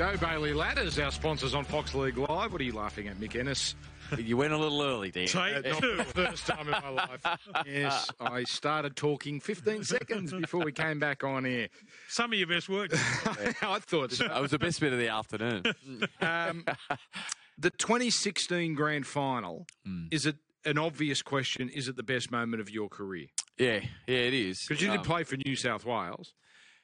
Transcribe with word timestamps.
Go 0.00 0.16
Bailey 0.16 0.54
Ladders, 0.54 0.98
our 0.98 1.10
sponsors 1.10 1.54
on 1.54 1.62
Fox 1.66 1.94
League 1.94 2.16
Live. 2.16 2.52
What 2.52 2.58
are 2.58 2.64
you 2.64 2.72
laughing 2.72 3.06
at, 3.08 3.20
Mick 3.20 3.38
Ennis? 3.38 3.74
You 4.16 4.38
went 4.38 4.54
a 4.54 4.56
little 4.56 4.80
early, 4.80 5.10
Dan. 5.10 5.28
Uh, 5.36 5.60
not 5.60 5.82
the 5.82 6.06
first 6.14 6.46
time 6.46 6.64
in 6.64 6.70
my 6.70 6.88
life. 6.88 7.20
Yes, 7.66 8.08
I 8.18 8.44
started 8.44 8.96
talking 8.96 9.40
15 9.40 9.84
seconds 9.84 10.32
before 10.32 10.64
we 10.64 10.72
came 10.72 11.00
back 11.00 11.22
on 11.22 11.44
air. 11.44 11.68
Some 12.08 12.32
of 12.32 12.38
your 12.38 12.48
best 12.48 12.70
work. 12.70 12.92
I 12.94 13.78
thought 13.80 14.12
so. 14.12 14.26
That 14.26 14.40
was 14.40 14.52
the 14.52 14.58
best 14.58 14.80
bit 14.80 14.94
of 14.94 14.98
the 14.98 15.08
afternoon. 15.08 15.64
Um, 16.22 16.64
the 17.58 17.68
2016 17.68 18.72
grand 18.74 19.06
final, 19.06 19.66
is 20.10 20.24
it 20.24 20.36
an 20.64 20.78
obvious 20.78 21.20
question? 21.20 21.68
Is 21.68 21.88
it 21.88 21.96
the 21.96 22.02
best 22.02 22.30
moment 22.30 22.62
of 22.62 22.70
your 22.70 22.88
career? 22.88 23.26
Yeah, 23.58 23.80
yeah, 24.06 24.16
it 24.16 24.32
is. 24.32 24.64
Because 24.66 24.80
you 24.82 24.88
did 24.90 25.00
Um, 25.00 25.04
play 25.04 25.24
for 25.24 25.36
New 25.36 25.56
South 25.56 25.84
Wales. 25.84 26.32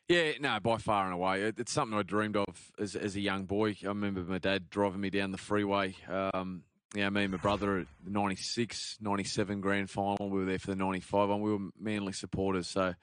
Yeah, 0.09 0.33
no, 0.41 0.61
by 0.61 0.79
far 0.79 1.07
and 1.07 1.15
away. 1.15 1.43
It, 1.43 1.59
it's 1.59 1.73
something 1.73 1.99
I 1.99 2.03
dreamed 2.03 2.37
of 2.37 2.71
as, 2.79 2.95
as 2.95 3.17
a 3.17 3.21
young 3.21 3.45
boy. 3.45 3.77
I 3.83 3.89
remember 3.89 4.21
my 4.23 4.39
dad 4.39 4.71
driving 4.71 5.01
me 5.01 5.11
down 5.11 5.33
the 5.33 5.39
freeway. 5.39 5.97
Um, 6.09 6.63
yeah, 6.95 7.11
me 7.11 7.25
and 7.25 7.33
my 7.33 7.39
brother 7.39 7.79
at 7.79 7.87
the 8.05 8.11
96, 8.11 8.99
97 9.01 9.61
grand 9.61 9.91
final. 9.91 10.31
We 10.31 10.39
were 10.39 10.45
there 10.45 10.61
for 10.61 10.69
the 10.69 10.77
95 10.77 11.29
one. 11.29 11.41
We 11.41 11.53
were 11.53 11.71
Manly 11.79 12.13
supporters. 12.13 12.69
So 12.69 12.95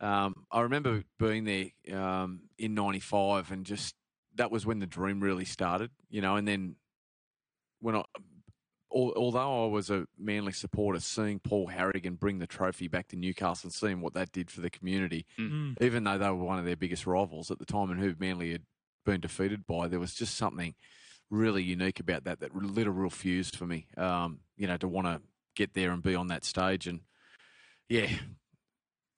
um, 0.00 0.44
I 0.52 0.60
remember 0.60 1.04
being 1.18 1.44
there 1.44 1.98
um, 1.98 2.42
in 2.58 2.74
95 2.74 3.50
and 3.50 3.64
just 3.64 3.94
that 4.34 4.50
was 4.50 4.66
when 4.66 4.78
the 4.78 4.86
dream 4.86 5.20
really 5.20 5.46
started, 5.46 5.90
you 6.10 6.20
know, 6.20 6.36
and 6.36 6.46
then 6.46 6.76
when 7.80 7.96
I, 7.96 8.02
although 8.90 9.64
I 9.64 9.68
was 9.68 9.90
a 9.90 10.06
Manly 10.18 10.52
supporter, 10.52 11.00
seeing 11.00 11.38
Paul 11.40 11.66
Harragon 11.68 12.14
bring 12.14 12.38
the 12.38 12.46
trophy 12.46 12.88
back 12.88 13.08
to 13.08 13.16
Newcastle 13.16 13.68
and 13.68 13.72
seeing 13.74 14.00
what 14.00 14.14
that 14.14 14.32
did 14.32 14.50
for 14.50 14.60
the 14.60 14.70
community, 14.70 15.26
Mm. 15.38 15.80
even 15.82 16.04
though 16.04 16.18
they 16.18 16.28
were 16.28 16.36
one 16.36 16.58
of 16.58 16.64
their 16.64 16.76
biggest 16.76 17.06
rivals 17.06 17.50
at 17.50 17.58
the 17.58 17.66
time 17.66 17.90
and 17.90 18.00
who 18.00 18.14
Manly 18.18 18.52
had 18.52 18.62
been 19.04 19.20
defeated 19.20 19.66
by, 19.66 19.88
there 19.88 20.00
was 20.00 20.14
just 20.14 20.34
something 20.36 20.74
really 21.30 21.62
unique 21.62 21.98
about 22.00 22.24
that 22.24 22.40
that 22.40 22.54
lit 22.54 22.86
a 22.86 22.90
real 22.90 23.10
fuse 23.10 23.50
for 23.50 23.66
me. 23.66 23.88
Um, 23.96 24.40
you 24.56 24.66
know, 24.66 24.76
to 24.76 24.88
want 24.88 25.06
to 25.06 25.20
get 25.54 25.74
there 25.74 25.90
and 25.90 26.02
be 26.02 26.14
on 26.14 26.28
that 26.28 26.44
stage, 26.44 26.86
and 26.86 27.00
yeah, 27.88 28.08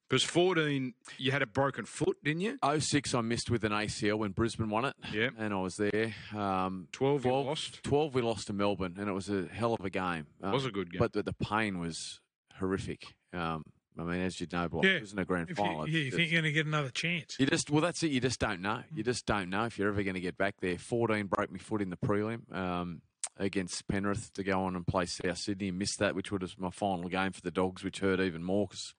Because 0.08 0.22
14, 0.24 0.94
you 1.18 1.32
had 1.32 1.42
a 1.42 1.46
broken 1.46 1.84
foot, 1.84 2.16
didn't 2.24 2.40
you? 2.40 2.58
06 2.78 3.14
I 3.14 3.20
missed 3.20 3.50
with 3.50 3.62
an 3.64 3.72
ACL 3.72 4.18
when 4.18 4.30
Brisbane 4.30 4.70
won 4.70 4.86
it, 4.86 4.94
Yeah. 5.12 5.28
and 5.36 5.52
I 5.52 5.58
was 5.60 5.76
there. 5.76 6.14
Um, 6.34 6.88
12, 6.92 7.24
you 7.26 7.32
lost. 7.32 7.82
12 7.82 8.14
we 8.14 8.22
lost 8.22 8.46
to 8.46 8.52
Melbourne, 8.54 8.96
and 8.98 9.08
it 9.08 9.12
was 9.12 9.28
a 9.28 9.46
hell 9.52 9.74
of 9.74 9.84
a 9.84 9.90
game. 9.90 10.26
It 10.42 10.46
was 10.50 10.64
a 10.64 10.70
good 10.70 10.90
game. 10.92 10.98
But 10.98 11.12
the, 11.12 11.22
the 11.22 11.34
pain 11.34 11.78
was 11.78 12.20
horrific. 12.58 13.14
Um, 13.34 13.64
I 13.98 14.04
mean, 14.04 14.20
as 14.20 14.40
you 14.40 14.46
know, 14.52 14.68
Block, 14.68 14.84
Yeah. 14.84 14.92
it 14.92 15.00
wasn't 15.00 15.20
a 15.20 15.24
grand 15.24 15.50
If 15.50 15.58
you, 15.58 15.64
final. 15.64 15.88
yeah, 15.88 15.92
you 15.98 16.06
It's- 16.06 16.14
think 16.16 16.30
you're 16.30 16.40
going 16.40 16.52
to 16.52 16.54
get 16.54 16.66
another 16.66 16.90
chance. 16.90 17.36
You 17.38 17.46
just 17.46 17.68
well, 17.68 17.82
that's 17.82 18.02
it. 18.02 18.10
You 18.12 18.20
just 18.20 18.38
don't 18.40 18.62
know. 18.62 18.84
You 18.94 19.02
just 19.02 19.26
don't 19.26 19.50
know 19.50 19.64
if 19.64 19.76
you're 19.78 19.88
ever 19.88 20.02
going 20.04 20.14
to 20.14 20.20
get 20.20 20.38
back 20.38 20.54
there. 20.60 20.78
Fourteen 20.78 21.26
broke 21.26 21.50
my 21.50 21.58
foot 21.58 21.82
in 21.82 21.90
the 21.90 21.96
prelim 21.96 22.50
um, 22.54 23.02
against 23.36 23.86
Penrith 23.88 24.32
to 24.34 24.44
go 24.44 24.62
on 24.62 24.76
and 24.76 24.86
play 24.86 25.04
South 25.06 25.38
Sydney. 25.38 25.68
and 25.68 25.78
Missed 25.78 25.98
that, 25.98 26.14
which 26.14 26.30
was 26.30 26.56
my 26.58 26.70
final 26.70 27.08
game 27.08 27.32
for 27.32 27.40
the 27.40 27.50
Dogs, 27.50 27.82
which 27.84 27.98
hurt 27.98 28.20
even 28.20 28.42
more 28.44 28.68
because 28.68 28.94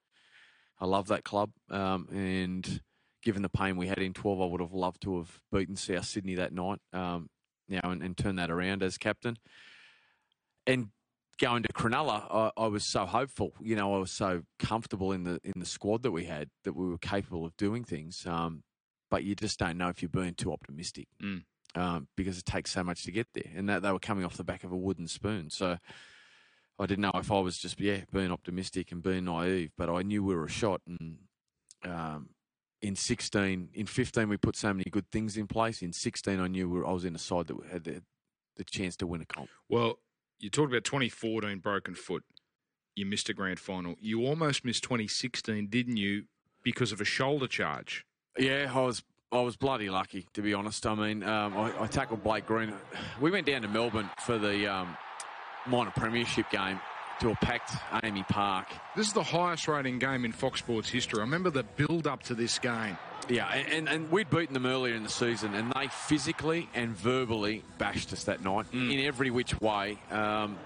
I 0.79 0.85
love 0.85 1.07
that 1.07 1.23
club. 1.23 1.51
Um, 1.69 2.07
and 2.11 2.81
given 3.21 3.41
the 3.41 3.49
pain 3.49 3.77
we 3.77 3.87
had 3.87 3.99
in 3.99 4.13
twelve, 4.13 4.41
I 4.41 4.45
would 4.45 4.61
have 4.61 4.73
loved 4.73 5.01
to 5.01 5.17
have 5.17 5.39
beaten 5.51 5.75
South 5.75 6.05
Sydney 6.05 6.35
that 6.35 6.53
night. 6.53 6.79
Um, 6.93 7.29
you 7.67 7.79
know, 7.83 7.91
and, 7.91 8.01
and 8.01 8.17
turn 8.17 8.37
that 8.37 8.49
around 8.49 8.81
as 8.81 8.97
captain. 8.97 9.37
And 10.65 10.87
going 11.39 11.63
to 11.63 11.73
Cronulla, 11.73 12.25
I, 12.29 12.51
I 12.57 12.67
was 12.67 12.85
so 12.85 13.05
hopeful. 13.05 13.53
You 13.61 13.75
know, 13.75 13.93
I 13.95 13.97
was 13.97 14.11
so 14.11 14.43
comfortable 14.57 15.11
in 15.11 15.23
the 15.23 15.39
in 15.43 15.53
the 15.57 15.65
squad 15.65 16.03
that 16.03 16.11
we 16.11 16.25
had 16.25 16.49
that 16.63 16.73
we 16.73 16.87
were 16.87 16.97
capable 16.97 17.45
of 17.45 17.55
doing 17.57 17.83
things. 17.83 18.25
Um, 18.25 18.63
but 19.09 19.23
you 19.23 19.35
just 19.35 19.57
don't 19.59 19.77
know 19.77 19.89
if 19.89 20.01
you're 20.01 20.09
being 20.09 20.35
too 20.35 20.53
optimistic 20.53 21.07
Mm. 21.21 21.43
um, 21.75 22.07
because 22.15 22.37
it 22.37 22.45
takes 22.45 22.71
so 22.71 22.83
much 22.83 23.03
to 23.03 23.11
get 23.11 23.27
there, 23.33 23.51
and 23.55 23.67
that 23.69 23.81
they 23.81 23.91
were 23.91 23.99
coming 23.99 24.23
off 24.23 24.37
the 24.37 24.43
back 24.43 24.63
of 24.63 24.71
a 24.71 24.77
wooden 24.77 25.07
spoon. 25.07 25.49
So 25.49 25.77
I 26.79 26.85
didn't 26.85 27.01
know 27.01 27.11
if 27.15 27.31
I 27.31 27.39
was 27.39 27.57
just 27.57 27.79
yeah 27.79 28.01
being 28.11 28.31
optimistic 28.31 28.91
and 28.91 29.03
being 29.03 29.25
naive, 29.25 29.71
but 29.77 29.89
I 29.89 30.01
knew 30.01 30.23
we 30.23 30.35
were 30.35 30.45
a 30.45 30.49
shot. 30.49 30.81
And 30.87 31.17
um, 31.83 32.29
in 32.81 32.95
16, 32.95 33.69
in 33.73 33.85
15, 33.85 34.29
we 34.29 34.37
put 34.37 34.55
so 34.55 34.73
many 34.73 34.89
good 34.89 35.09
things 35.11 35.35
in 35.35 35.47
place. 35.47 35.81
In 35.81 35.91
16, 35.91 36.39
I 36.39 36.47
knew 36.47 36.69
we 36.69 36.79
were, 36.79 36.87
I 36.87 36.91
was 36.91 37.05
in 37.05 37.15
a 37.15 37.19
side 37.19 37.47
that 37.47 37.57
had 37.69 37.83
the, 37.83 38.01
the 38.55 38.63
chance 38.63 38.95
to 38.97 39.07
win 39.07 39.21
a 39.21 39.25
comp. 39.25 39.49
Well, 39.67 39.99
you 40.39 40.49
talked 40.49 40.71
about 40.71 40.85
2014 40.85 41.59
broken 41.59 41.95
foot. 41.95 42.23
You 42.95 43.05
missed 43.05 43.29
a 43.29 43.33
grand 43.33 43.59
final. 43.59 43.95
You 43.99 44.25
almost 44.25 44.63
missed 44.63 44.83
2016, 44.83 45.67
didn't 45.67 45.97
you, 45.97 46.23
because 46.63 46.91
of 46.91 47.01
a 47.01 47.05
shoulder 47.05 47.47
charge? 47.47 48.05
Yeah, 48.37 48.71
I 48.73 48.81
was 48.81 49.03
I 49.31 49.41
was 49.41 49.55
bloody 49.55 49.89
lucky 49.89 50.25
to 50.33 50.41
be 50.41 50.53
honest. 50.53 50.85
I 50.87 50.95
mean, 50.95 51.23
um, 51.23 51.55
I, 51.55 51.83
I 51.83 51.87
tackled 51.87 52.23
Blake 52.23 52.47
Green. 52.47 52.73
We 53.21 53.31
went 53.31 53.45
down 53.45 53.61
to 53.61 53.67
Melbourne 53.67 54.09
for 54.25 54.37
the 54.37 54.67
um, 54.67 54.97
minor 55.67 55.91
premiership 55.91 56.49
game 56.49 56.79
to 57.19 57.31
a 57.31 57.35
packed 57.35 57.71
AAMI 57.91 58.27
Park. 58.29 58.67
This 58.95 59.07
is 59.07 59.13
the 59.13 59.23
highest 59.23 59.67
rating 59.67 59.99
game 59.99 60.23
in 60.23 60.31
Fox 60.31 60.59
Sports 60.59 60.89
history. 60.89 61.19
I 61.19 61.23
remember 61.23 61.49
the 61.49 61.63
build 61.63 62.07
up 62.07 62.23
to 62.23 62.35
this 62.35 62.59
game. 62.59 62.97
Yeah, 63.27 63.47
and, 63.47 63.87
and 63.87 64.09
we'd 64.09 64.29
beaten 64.29 64.53
them 64.53 64.65
earlier 64.65 64.95
in 64.95 65.03
the 65.03 65.09
season, 65.09 65.53
and 65.53 65.71
they 65.75 65.87
physically 65.87 66.67
and 66.73 66.95
verbally 66.95 67.63
bashed 67.77 68.11
us 68.13 68.23
that 68.23 68.43
night 68.43 68.65
in 68.73 68.99
every 69.01 69.29
which 69.29 69.59
way. 69.61 69.99
Um, 70.09 70.57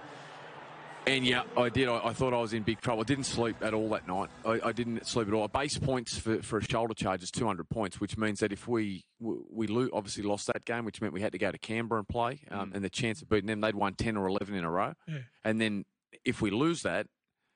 and 1.06 1.24
yeah, 1.26 1.42
I 1.56 1.68
did. 1.68 1.88
I, 1.88 2.06
I 2.08 2.12
thought 2.12 2.32
I 2.34 2.40
was 2.40 2.52
in 2.52 2.62
big 2.62 2.80
trouble. 2.80 3.02
I 3.02 3.04
didn't 3.04 3.24
sleep 3.24 3.56
at 3.62 3.74
all 3.74 3.88
that 3.90 4.06
night. 4.08 4.30
I, 4.44 4.60
I 4.64 4.72
didn't 4.72 5.06
sleep 5.06 5.28
at 5.28 5.34
all. 5.34 5.46
Base 5.48 5.78
points 5.78 6.16
for, 6.18 6.42
for 6.42 6.58
a 6.58 6.62
shoulder 6.64 6.94
charge 6.94 7.22
is 7.22 7.30
200 7.30 7.68
points, 7.68 8.00
which 8.00 8.16
means 8.16 8.40
that 8.40 8.52
if 8.52 8.66
we 8.68 9.04
we 9.20 9.66
lo- 9.66 9.88
obviously 9.92 10.22
lost 10.22 10.46
that 10.48 10.64
game, 10.64 10.84
which 10.84 11.00
meant 11.00 11.12
we 11.12 11.20
had 11.20 11.32
to 11.32 11.38
go 11.38 11.50
to 11.50 11.58
Canberra 11.58 12.00
and 12.00 12.08
play, 12.08 12.40
um, 12.50 12.72
and 12.74 12.84
the 12.84 12.90
chance 12.90 13.22
of 13.22 13.28
beating 13.28 13.46
them, 13.46 13.60
they'd 13.60 13.74
won 13.74 13.94
10 13.94 14.16
or 14.16 14.26
11 14.28 14.54
in 14.54 14.64
a 14.64 14.70
row. 14.70 14.94
Yeah. 15.06 15.18
And 15.44 15.60
then 15.60 15.84
if 16.24 16.40
we 16.40 16.50
lose 16.50 16.82
that, 16.82 17.06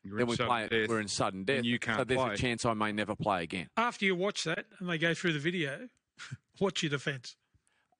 You're 0.05 0.19
then 0.19 0.27
we 0.27 0.37
play. 0.37 0.69
death. 0.69 0.89
We're 0.89 1.01
in 1.01 1.09
sudden 1.09 1.45
death. 1.45 1.65
you 1.65 1.79
can't 1.79 1.99
so 1.99 2.05
there's 2.05 2.21
play. 2.21 2.35
a 2.35 2.37
chance 2.37 2.65
I 2.65 2.75
may 2.75 2.93
never 2.93 3.15
play 3.17 3.43
again. 3.43 3.69
After 3.77 4.05
you 4.05 4.15
watch 4.17 4.45
that 4.45 4.67
and 4.81 4.89
they 4.89 4.99
go 4.99 5.15
through 5.15 5.33
the 5.33 5.39
video, 5.39 5.89
what's 6.59 6.83
your 6.83 6.91
defence? 6.91 7.37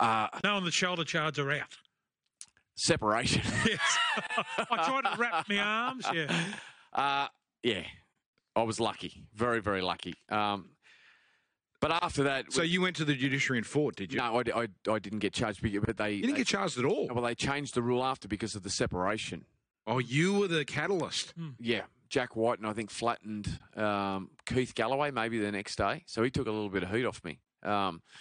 Uh, 0.01 0.29
Knowing 0.45 0.65
the 0.65 0.71
shoulder 0.71 1.05
charge 1.05 1.39
are 1.39 1.51
out. 1.51 1.77
Separation. 2.79 3.43
Yes. 3.67 3.99
I 4.59 4.77
tried 4.87 5.03
to 5.15 5.21
wrap 5.21 5.49
my 5.49 5.59
arms. 5.59 6.07
Yeah. 6.15 6.45
Uh, 6.93 7.29
yeah, 7.63 7.83
I 8.57 8.63
was 8.63 8.81
lucky, 8.81 9.25
very, 9.35 9.61
very 9.61 9.83
lucky. 9.83 10.15
Um, 10.31 10.71
but 11.81 11.93
after 11.93 12.25
that, 12.25 12.53
So 12.53 12.63
you 12.63 12.81
went 12.81 12.97
to 12.97 13.05
the 13.05 13.15
judiciary 13.15 13.59
and 13.59 13.67
fought, 13.67 13.95
did 13.97 14.13
you? 14.13 14.19
no, 14.19 14.41
I, 14.41 14.63
I, 14.63 14.69
I 14.91 14.99
didn't 14.99 15.21
get 15.21 15.33
charged, 15.33 15.61
but 15.63 15.71
but 15.87 15.97
they, 15.97 16.13
You 16.15 16.23
didn't 16.23 16.35
they- 16.35 16.39
get 16.41 16.47
charged 16.49 16.79
at 16.79 16.85
all. 16.85 17.09
well, 17.13 17.23
they 17.25 17.35
changed 17.35 17.75
the 17.75 17.83
rule 17.83 18.03
after 18.05 18.27
because 18.27 18.55
of 18.55 18.63
the 18.63 18.71
separation. 18.71 19.45
Oh, 19.87 19.99
you 19.99 20.35
were 20.35 20.49
the 20.49 20.65
catalyst. 20.65 21.35
Yeah, 21.61 21.83
Jack 22.11 22.37
White 22.37 22.59
and 22.59 22.67
I 22.67 22.73
think 22.73 22.91
flattened 22.91 23.59
um, 23.77 24.31
Keith 24.47 24.75
Galloway 24.75 25.11
maybe 25.11 25.39
the 25.39 25.53
next 25.53 25.77
day, 25.77 26.03
so 26.07 26.23
he 26.23 26.31
took 26.31 26.47
a 26.47 26.51
little 26.51 26.69
bit 26.69 26.83
of 26.83 26.91
heat 26.91 27.05
off 27.07 27.23
me. 27.25 27.39
Um, 27.63 28.03
but 28.03 28.13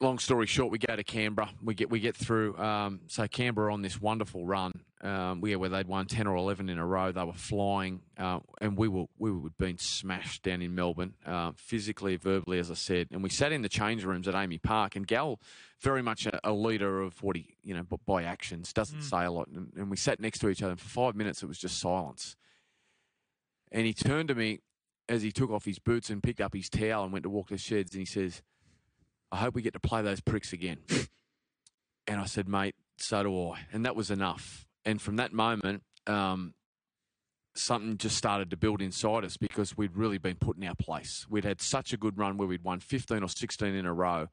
long 0.00 0.18
story 0.18 0.46
short, 0.46 0.70
we 0.70 0.78
go 0.78 0.94
to 0.94 1.04
Canberra. 1.04 1.50
We 1.62 1.74
get 1.74 1.90
we 1.90 2.00
get 2.00 2.16
through. 2.16 2.56
Um, 2.58 3.00
so 3.06 3.26
Canberra 3.26 3.72
on 3.72 3.82
this 3.82 4.00
wonderful 4.00 4.44
run, 4.44 4.72
um, 5.00 5.42
yeah, 5.44 5.56
where 5.56 5.68
they'd 5.68 5.86
won 5.86 6.06
ten 6.06 6.26
or 6.26 6.36
eleven 6.36 6.68
in 6.68 6.78
a 6.78 6.86
row. 6.86 7.12
They 7.12 7.24
were 7.24 7.32
flying, 7.32 8.00
uh, 8.18 8.40
and 8.60 8.76
we 8.76 8.88
were 8.88 9.06
we 9.18 9.30
were 9.30 9.50
being 9.58 9.78
smashed 9.78 10.42
down 10.42 10.62
in 10.62 10.74
Melbourne, 10.74 11.14
uh, 11.24 11.52
physically, 11.56 12.16
verbally, 12.16 12.58
as 12.58 12.70
I 12.70 12.74
said. 12.74 13.08
And 13.10 13.22
we 13.22 13.30
sat 13.30 13.52
in 13.52 13.62
the 13.62 13.68
change 13.68 14.04
rooms 14.04 14.28
at 14.28 14.34
AAMI 14.34 14.62
Park, 14.62 14.96
and 14.96 15.06
Gal, 15.06 15.40
very 15.80 16.02
much 16.02 16.26
a, 16.26 16.38
a 16.44 16.52
leader 16.52 17.00
of 17.00 17.22
what 17.22 17.36
he, 17.36 17.56
you 17.62 17.74
know, 17.74 17.84
by 18.06 18.24
actions, 18.24 18.72
doesn't 18.72 19.02
say 19.02 19.24
a 19.24 19.30
lot. 19.30 19.48
And, 19.48 19.72
and 19.76 19.90
we 19.90 19.96
sat 19.96 20.20
next 20.20 20.40
to 20.40 20.48
each 20.48 20.62
other, 20.62 20.72
and 20.72 20.80
for 20.80 20.88
five 20.88 21.14
minutes 21.14 21.42
it 21.42 21.46
was 21.46 21.58
just 21.58 21.78
silence. 21.78 22.36
And 23.72 23.86
he 23.86 23.92
turned 23.92 24.28
to 24.28 24.34
me 24.34 24.60
as 25.08 25.22
he 25.22 25.32
took 25.32 25.50
off 25.50 25.64
his 25.64 25.78
boots 25.78 26.08
and 26.08 26.22
picked 26.22 26.40
up 26.40 26.54
his 26.54 26.68
towel 26.68 27.04
and 27.04 27.12
went 27.12 27.24
to 27.24 27.30
walk 27.30 27.48
the 27.48 27.58
sheds, 27.58 27.92
and 27.92 28.00
he 28.00 28.06
says, 28.06 28.42
"I 29.34 29.38
hope 29.38 29.54
we 29.54 29.62
get 29.62 29.72
to 29.72 29.80
play 29.80 30.02
those 30.02 30.20
pricks 30.20 30.52
again." 30.52 30.78
and 32.06 32.20
I 32.20 32.24
said, 32.26 32.48
"Mate, 32.48 32.76
so 32.96 33.22
do 33.22 33.50
I." 33.50 33.66
And 33.72 33.84
that 33.84 33.96
was 33.96 34.10
enough. 34.10 34.66
And 34.84 35.02
from 35.02 35.16
that 35.16 35.32
moment, 35.32 35.82
um, 36.06 36.54
something 37.54 37.96
just 37.96 38.16
started 38.16 38.50
to 38.50 38.56
build 38.56 38.82
inside 38.82 39.24
us 39.24 39.36
because 39.36 39.76
we'd 39.76 39.96
really 39.96 40.18
been 40.18 40.36
put 40.36 40.56
in 40.56 40.64
our 40.64 40.74
place. 40.74 41.26
We'd 41.28 41.44
had 41.44 41.60
such 41.60 41.92
a 41.92 41.96
good 41.96 42.18
run 42.18 42.36
where 42.36 42.48
we'd 42.48 42.64
won 42.64 42.80
15 42.80 43.22
or 43.22 43.28
16 43.28 43.74
in 43.74 43.86
a 43.86 43.92
row 43.92 44.28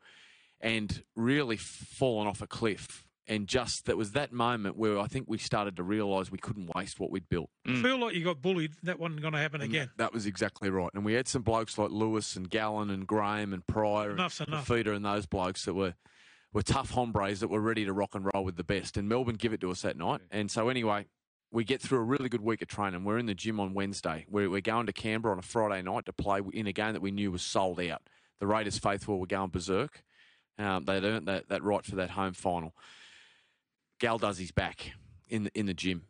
and 0.59 1.03
really 1.15 1.57
fallen 1.57 2.27
off 2.27 2.41
a 2.41 2.47
cliff. 2.47 3.05
And 3.31 3.47
just 3.47 3.85
that 3.85 3.95
was 3.95 4.11
that 4.11 4.33
moment 4.33 4.75
where 4.75 4.99
I 4.99 5.07
think 5.07 5.29
we 5.29 5.37
started 5.37 5.77
to 5.77 5.83
realise 5.83 6.29
we 6.29 6.37
couldn't 6.37 6.69
waste 6.75 6.99
what 6.99 7.11
we'd 7.11 7.29
built. 7.29 7.49
I 7.65 7.81
feel 7.81 7.97
like 7.97 8.13
you 8.13 8.25
got 8.25 8.41
bullied. 8.41 8.73
That 8.83 8.99
wasn't 8.99 9.21
going 9.21 9.33
to 9.33 9.39
happen 9.39 9.61
And 9.61 9.71
again. 9.71 9.89
That 9.95 10.13
was 10.13 10.25
exactly 10.25 10.69
right. 10.69 10.89
And 10.93 11.05
we 11.05 11.13
had 11.13 11.29
some 11.29 11.41
blokes 11.41 11.77
like 11.77 11.91
Lewis 11.91 12.35
and 12.35 12.49
Gallen 12.49 12.89
and 12.89 13.07
Graham 13.07 13.53
and 13.53 13.65
Prior 13.65 14.11
Enough's 14.11 14.41
and 14.41 14.49
enough. 14.49 14.67
Feeder 14.67 14.91
and 14.91 15.05
those 15.05 15.27
blokes 15.27 15.63
that 15.63 15.75
were 15.75 15.93
were 16.51 16.61
tough 16.61 16.91
hombres 16.91 17.39
that 17.39 17.47
were 17.47 17.61
ready 17.61 17.85
to 17.85 17.93
rock 17.93 18.15
and 18.15 18.29
roll 18.33 18.43
with 18.43 18.57
the 18.57 18.65
best. 18.65 18.97
And 18.97 19.07
Melbourne 19.07 19.35
give 19.35 19.53
it 19.53 19.61
to 19.61 19.71
us 19.71 19.83
that 19.83 19.97
night. 19.97 20.19
And 20.29 20.51
so 20.51 20.67
anyway, 20.67 21.05
we 21.51 21.63
get 21.63 21.81
through 21.81 21.99
a 21.99 22.03
really 22.03 22.27
good 22.27 22.41
week 22.41 22.61
of 22.61 22.67
training. 22.67 23.05
We're 23.05 23.17
in 23.17 23.27
the 23.27 23.33
gym 23.33 23.61
on 23.61 23.73
Wednesday. 23.73 24.25
We're, 24.29 24.49
we're 24.49 24.59
going 24.59 24.87
to 24.87 24.93
Canberra 24.93 25.31
on 25.31 25.39
a 25.39 25.43
Friday 25.43 25.81
night 25.81 26.05
to 26.07 26.11
play 26.11 26.41
in 26.51 26.67
a 26.67 26.73
game 26.73 26.91
that 26.91 27.01
we 27.01 27.11
knew 27.11 27.31
was 27.31 27.43
sold 27.43 27.79
out. 27.79 28.01
The 28.41 28.47
Raiders 28.47 28.77
faithful 28.77 29.19
were 29.19 29.25
going 29.25 29.51
berserk. 29.51 30.03
Um, 30.57 30.83
they'd 30.83 31.05
earned 31.05 31.29
that, 31.29 31.47
that 31.47 31.63
right 31.63 31.85
for 31.85 31.95
that 31.95 32.09
home 32.09 32.33
final. 32.33 32.73
Gal 34.01 34.17
does 34.17 34.39
his 34.39 34.51
back 34.51 34.93
in 35.29 35.43
the, 35.43 35.51
in 35.53 35.67
the 35.67 35.75
gym. 35.75 36.07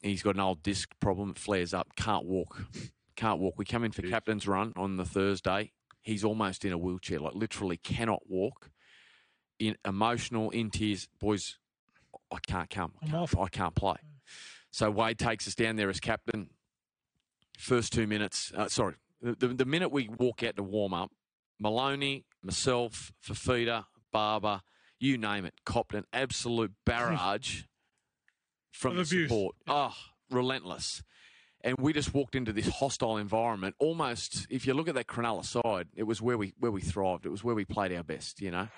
He's 0.00 0.22
got 0.22 0.36
an 0.36 0.40
old 0.40 0.62
disc 0.62 0.88
problem. 1.00 1.30
It 1.30 1.38
flares 1.38 1.74
up. 1.74 1.88
Can't 1.96 2.24
walk. 2.24 2.64
Can't 3.16 3.40
walk. 3.40 3.54
We 3.58 3.64
come 3.64 3.82
in 3.82 3.90
for 3.90 4.02
Jeez. 4.02 4.10
captain's 4.10 4.46
run 4.46 4.72
on 4.76 4.96
the 4.96 5.04
Thursday. 5.04 5.72
He's 6.02 6.22
almost 6.22 6.64
in 6.64 6.72
a 6.72 6.78
wheelchair, 6.78 7.18
like 7.18 7.34
literally 7.34 7.78
cannot 7.78 8.22
walk. 8.28 8.70
In 9.58 9.76
emotional, 9.84 10.50
in 10.50 10.70
tears. 10.70 11.08
Boys, 11.18 11.58
I 12.30 12.38
can't 12.46 12.70
come. 12.70 12.92
I 13.02 13.06
can't. 13.08 13.38
I 13.38 13.48
can't 13.48 13.74
play. 13.74 13.96
So 14.70 14.88
Wade 14.92 15.18
takes 15.18 15.48
us 15.48 15.56
down 15.56 15.74
there 15.74 15.90
as 15.90 15.98
captain. 15.98 16.50
First 17.58 17.92
two 17.92 18.06
minutes, 18.06 18.52
uh, 18.54 18.68
sorry, 18.68 18.94
the, 19.20 19.48
the, 19.48 19.64
minute 19.64 19.88
we 19.90 20.10
walk 20.18 20.42
out 20.42 20.56
to 20.56 20.62
warm 20.62 20.92
up, 20.92 21.10
Maloney, 21.58 22.26
myself, 22.42 23.12
Fifita, 23.26 23.86
Barber, 24.12 24.60
you 24.98 25.18
name 25.18 25.44
it, 25.44 25.54
copped 25.64 25.94
an 25.94 26.04
absolute 26.12 26.72
barrage 26.84 27.62
from 28.72 28.96
the 28.96 29.02
abuse. 29.02 29.28
support. 29.28 29.56
Oh, 29.66 29.94
relentless. 30.30 31.02
And 31.62 31.76
we 31.78 31.92
just 31.92 32.14
walked 32.14 32.36
into 32.36 32.52
this 32.52 32.68
hostile 32.68 33.16
environment. 33.16 33.74
Almost, 33.78 34.46
if 34.50 34.66
you 34.66 34.74
look 34.74 34.88
at 34.88 34.94
that 34.94 35.06
Cronulla 35.06 35.44
side, 35.44 35.88
it 35.96 36.04
was 36.04 36.22
where 36.22 36.38
we 36.38 36.54
where 36.58 36.70
we 36.70 36.80
thrived. 36.80 37.26
It 37.26 37.30
was 37.30 37.42
where 37.42 37.54
we 37.54 37.64
played 37.64 37.92
our 37.92 38.04
best, 38.04 38.40
you 38.40 38.50
know. 38.50 38.68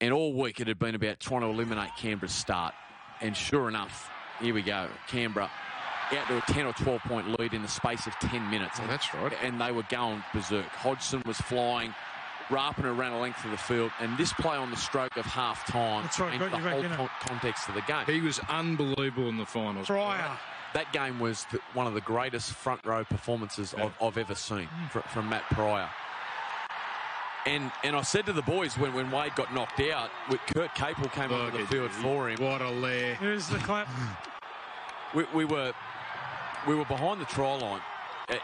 And 0.00 0.12
all 0.12 0.34
week 0.34 0.60
it 0.60 0.68
had 0.68 0.78
been 0.78 0.94
about 0.94 1.20
trying 1.20 1.40
to 1.40 1.48
eliminate 1.48 1.90
Canberra's 1.98 2.32
start. 2.32 2.74
And 3.20 3.36
sure 3.36 3.68
enough, 3.68 4.10
here 4.40 4.54
we 4.54 4.62
go. 4.62 4.88
Canberra 5.08 5.50
out 6.12 6.28
to 6.28 6.36
a 6.38 6.40
10 6.52 6.66
or 6.66 6.72
12 6.74 7.00
point 7.02 7.38
lead 7.38 7.54
in 7.54 7.62
the 7.62 7.68
space 7.68 8.06
of 8.06 8.14
10 8.18 8.50
minutes. 8.50 8.78
Oh, 8.82 8.86
that's 8.86 9.12
right. 9.14 9.32
And 9.42 9.60
they 9.60 9.72
were 9.72 9.84
going 9.88 10.22
berserk. 10.32 10.66
Hodgson 10.66 11.22
was 11.24 11.38
flying. 11.38 11.94
Rapana 12.52 12.96
ran 12.96 13.12
a 13.12 13.20
length 13.20 13.42
of 13.46 13.50
the 13.50 13.56
field, 13.56 13.90
and 13.98 14.16
this 14.18 14.32
play 14.34 14.56
on 14.56 14.70
the 14.70 14.76
stroke 14.76 15.16
of 15.16 15.24
half 15.24 15.66
time 15.66 16.02
That's 16.02 16.20
right, 16.20 16.30
changed 16.30 16.50
got 16.50 16.62
the 16.62 16.80
you 16.82 16.88
back 16.88 16.98
whole 16.98 17.08
con- 17.08 17.28
context 17.28 17.68
of 17.68 17.74
the 17.74 17.80
game. 17.82 18.04
He 18.04 18.20
was 18.20 18.40
unbelievable 18.50 19.28
in 19.30 19.38
the 19.38 19.46
finals. 19.46 19.86
Fryer. 19.86 20.38
That 20.74 20.92
game 20.92 21.18
was 21.18 21.46
the, 21.50 21.60
one 21.72 21.86
of 21.86 21.94
the 21.94 22.00
greatest 22.02 22.52
front 22.52 22.84
row 22.84 23.04
performances 23.04 23.74
I've, 23.74 23.92
I've 24.02 24.18
ever 24.18 24.34
seen 24.34 24.68
mm. 24.68 24.90
fr- 24.90 25.00
from 25.00 25.30
Matt 25.30 25.44
Prior. 25.50 25.88
And 27.44 27.72
and 27.82 27.96
I 27.96 28.02
said 28.02 28.26
to 28.26 28.32
the 28.32 28.42
boys 28.42 28.78
when, 28.78 28.92
when 28.92 29.10
Wade 29.10 29.34
got 29.34 29.52
knocked 29.52 29.80
out, 29.80 30.10
with 30.30 30.40
Kurt 30.54 30.70
Capewell 30.74 31.12
came 31.12 31.30
Look 31.30 31.40
onto 31.40 31.58
the 31.58 31.66
field 31.66 31.90
you. 31.90 32.02
for 32.02 32.30
him. 32.30 32.42
What 32.42 32.60
a 32.60 32.70
lair. 32.70 33.18
There's 33.20 33.48
the 33.48 33.58
clap. 33.58 33.88
we, 35.14 35.24
we 35.34 35.44
were 35.44 35.72
we 36.68 36.74
were 36.74 36.84
behind 36.84 37.20
the 37.20 37.24
try 37.24 37.56
line 37.56 37.80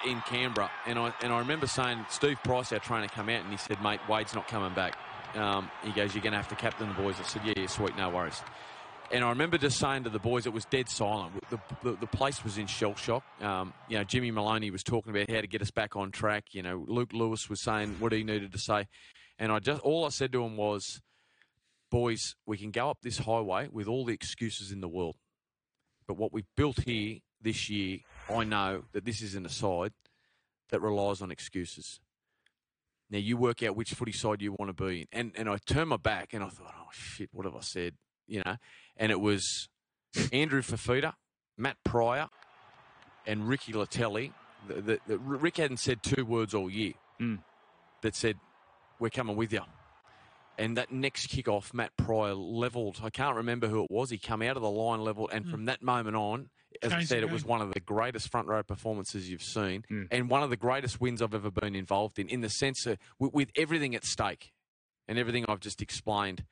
in 0.05 0.21
Canberra, 0.23 0.71
and 0.87 0.99
I 0.99 1.13
and 1.23 1.33
I 1.33 1.39
remember 1.39 1.67
saying 1.67 2.05
Steve 2.11 2.39
Price, 2.43 2.73
our 2.73 2.79
trainer, 2.79 3.09
come 3.09 3.29
out 3.29 3.43
and 3.43 3.51
he 3.51 3.57
said, 3.57 3.83
"Mate, 3.83 4.01
Wade's 4.09 4.35
not 4.35 4.49
coming 4.49 4.75
back." 4.75 4.99
Um, 5.35 5.71
he 5.85 5.93
goes, 5.93 6.15
"You're 6.15 6.23
going 6.23 6.33
to 6.33 6.39
have 6.39 6.49
to 6.49 6.57
captain 6.57 6.89
the 6.89 6.95
boys." 6.95 7.17
I 7.21 7.25
said, 7.25 7.43
"Yeah, 7.45 7.55
yeah, 7.57 7.67
sweet, 7.67 7.97
no 7.97 8.11
worries." 8.11 8.43
And 9.11 9.25
I 9.25 9.31
remember 9.31 9.57
just 9.57 9.79
saying 9.79 10.05
to 10.05 10.11
the 10.11 10.19
boys, 10.19 10.45
it 10.45 10.53
was 10.53 10.67
dead 10.67 10.91
silent. 10.91 11.33
The, 11.49 11.59
the, 11.83 11.93
the 11.93 12.07
place 12.07 12.45
was 12.45 12.59
in 12.59 12.67
shell 12.67 12.95
shock. 12.95 13.25
Um, 13.41 13.73
you 13.89 13.97
know, 13.97 14.05
Jimmy 14.05 14.31
Maloney 14.31 14.71
was 14.71 14.83
talking 14.83 15.11
about 15.11 15.31
how 15.31 15.41
to 15.41 15.47
get 15.47 15.63
us 15.63 15.71
back 15.71 15.97
on 15.97 16.11
track. 16.11 16.49
You 16.53 16.63
know, 16.63 16.85
Luke 16.87 17.15
Lewis 17.15 17.49
was 17.49 17.63
saying 17.63 17.97
what 18.01 18.13
he 18.13 18.23
needed 18.23 18.53
to 18.53 18.59
say, 18.59 18.87
and 19.39 19.51
I 19.51 19.61
just 19.61 19.81
all 19.83 20.05
I 20.05 20.11
said 20.11 20.33
to 20.33 20.45
him 20.45 20.57
was, 20.57 21.01
"Boys, 21.91 22.35
we 22.45 22.59
can 22.59 22.71
go 22.71 22.91
up 22.91 22.99
this 23.03 23.19
highway 23.19 23.69
with 23.71 23.89
all 23.89 24.05
the 24.05 24.13
excuses 24.13 24.73
in 24.73 24.81
the 24.81 24.89
world, 24.89 25.17
but 26.07 26.19
what 26.19 26.33
we've 26.33 26.49
built 26.57 26.81
here 26.85 27.19
this 27.41 27.71
year, 27.71 27.99
I 28.31 28.45
know 28.45 28.85
that 28.93 29.05
this 29.05 29.23
isn't 29.23 29.47
a 29.47 29.51
side 29.51 29.93
that 30.71 30.81
relies 30.83 31.23
on 31.23 31.31
excuses. 31.31 32.01
Now 33.11 33.19
you 33.19 33.37
work 33.37 33.63
out 33.63 33.75
which 33.77 33.95
footy 33.95 34.13
side 34.13 34.43
you 34.43 34.53
want 34.59 34.77
to 34.77 34.85
be 34.85 35.01
in. 35.03 35.07
And 35.13 35.33
and 35.37 35.49
I 35.49 35.57
turned 35.67 35.89
my 35.89 35.97
back 35.97 36.35
and 36.35 36.45
I 36.45 36.49
thought, 36.49 36.75
oh 36.79 36.89
shit, 36.93 37.31
what 37.33 37.47
have 37.47 37.57
I 37.57 37.61
said? 37.61 37.95
You 38.27 38.43
know? 38.45 38.57
And 38.97 39.11
it 39.11 39.21
was 39.21 39.69
Andrew 40.33 40.61
Fifita, 40.61 41.15
Matt 41.57 41.77
Prior, 41.85 42.29
and 43.27 43.49
Ricky 43.49 43.73
Leutele. 43.73 44.33
The, 44.67 44.75
the, 44.75 45.01
the, 45.07 45.19
Rick 45.19 45.57
hadn't 45.59 45.79
said 45.79 46.03
two 46.03 46.25
words 46.25 46.55
all 46.55 46.69
year 46.71 46.95
Mm. 47.21 47.39
that 48.03 48.15
said, 48.15 48.37
We're 49.01 49.11
coming 49.11 49.37
with 49.37 49.53
you. 49.53 49.63
And 50.59 50.77
that 50.77 50.93
next 50.93 51.29
kickoff, 51.29 51.73
Matt 51.73 51.97
Prior 51.97 52.35
levelled. 52.35 53.01
I 53.03 53.11
can't 53.11 53.37
remember 53.37 53.69
who 53.69 53.85
it 53.85 53.91
was. 53.91 54.11
He 54.11 54.19
come 54.19 54.43
out 54.43 54.57
of 54.57 54.63
the 54.63 54.71
line 54.71 55.01
level, 55.01 55.29
and 55.33 55.49
from 55.49 55.65
that 55.67 55.83
moment 55.83 56.17
on, 56.17 56.51
as 56.83 56.93
I 56.93 57.03
said, 57.03 57.23
it 57.23 57.31
was 57.31 57.45
one 57.45 57.61
of 57.61 57.73
the 57.73 57.81
greatest 57.81 58.31
front 58.31 58.49
row 58.49 58.63
performances 58.63 59.29
you've 59.31 59.43
seen, 59.43 59.85
Mm. 59.91 60.09
and 60.11 60.31
one 60.31 60.43
of 60.43 60.51
the 60.51 60.57
greatest 60.57 61.01
wins 61.01 61.23
I've 61.23 61.35
ever 61.35 61.51
been 61.51 61.75
involved 61.75 62.19
in. 62.19 62.29
In 62.29 62.41
the 62.41 62.51
sense 62.51 62.87
of 62.87 62.99
with, 63.19 63.33
with 63.33 63.51
everything 63.57 63.95
at 63.95 64.05
stake, 64.05 64.53
and 65.07 65.19
everything 65.19 65.45
I've 65.49 65.61
just 65.61 65.81
explained. 65.81 66.45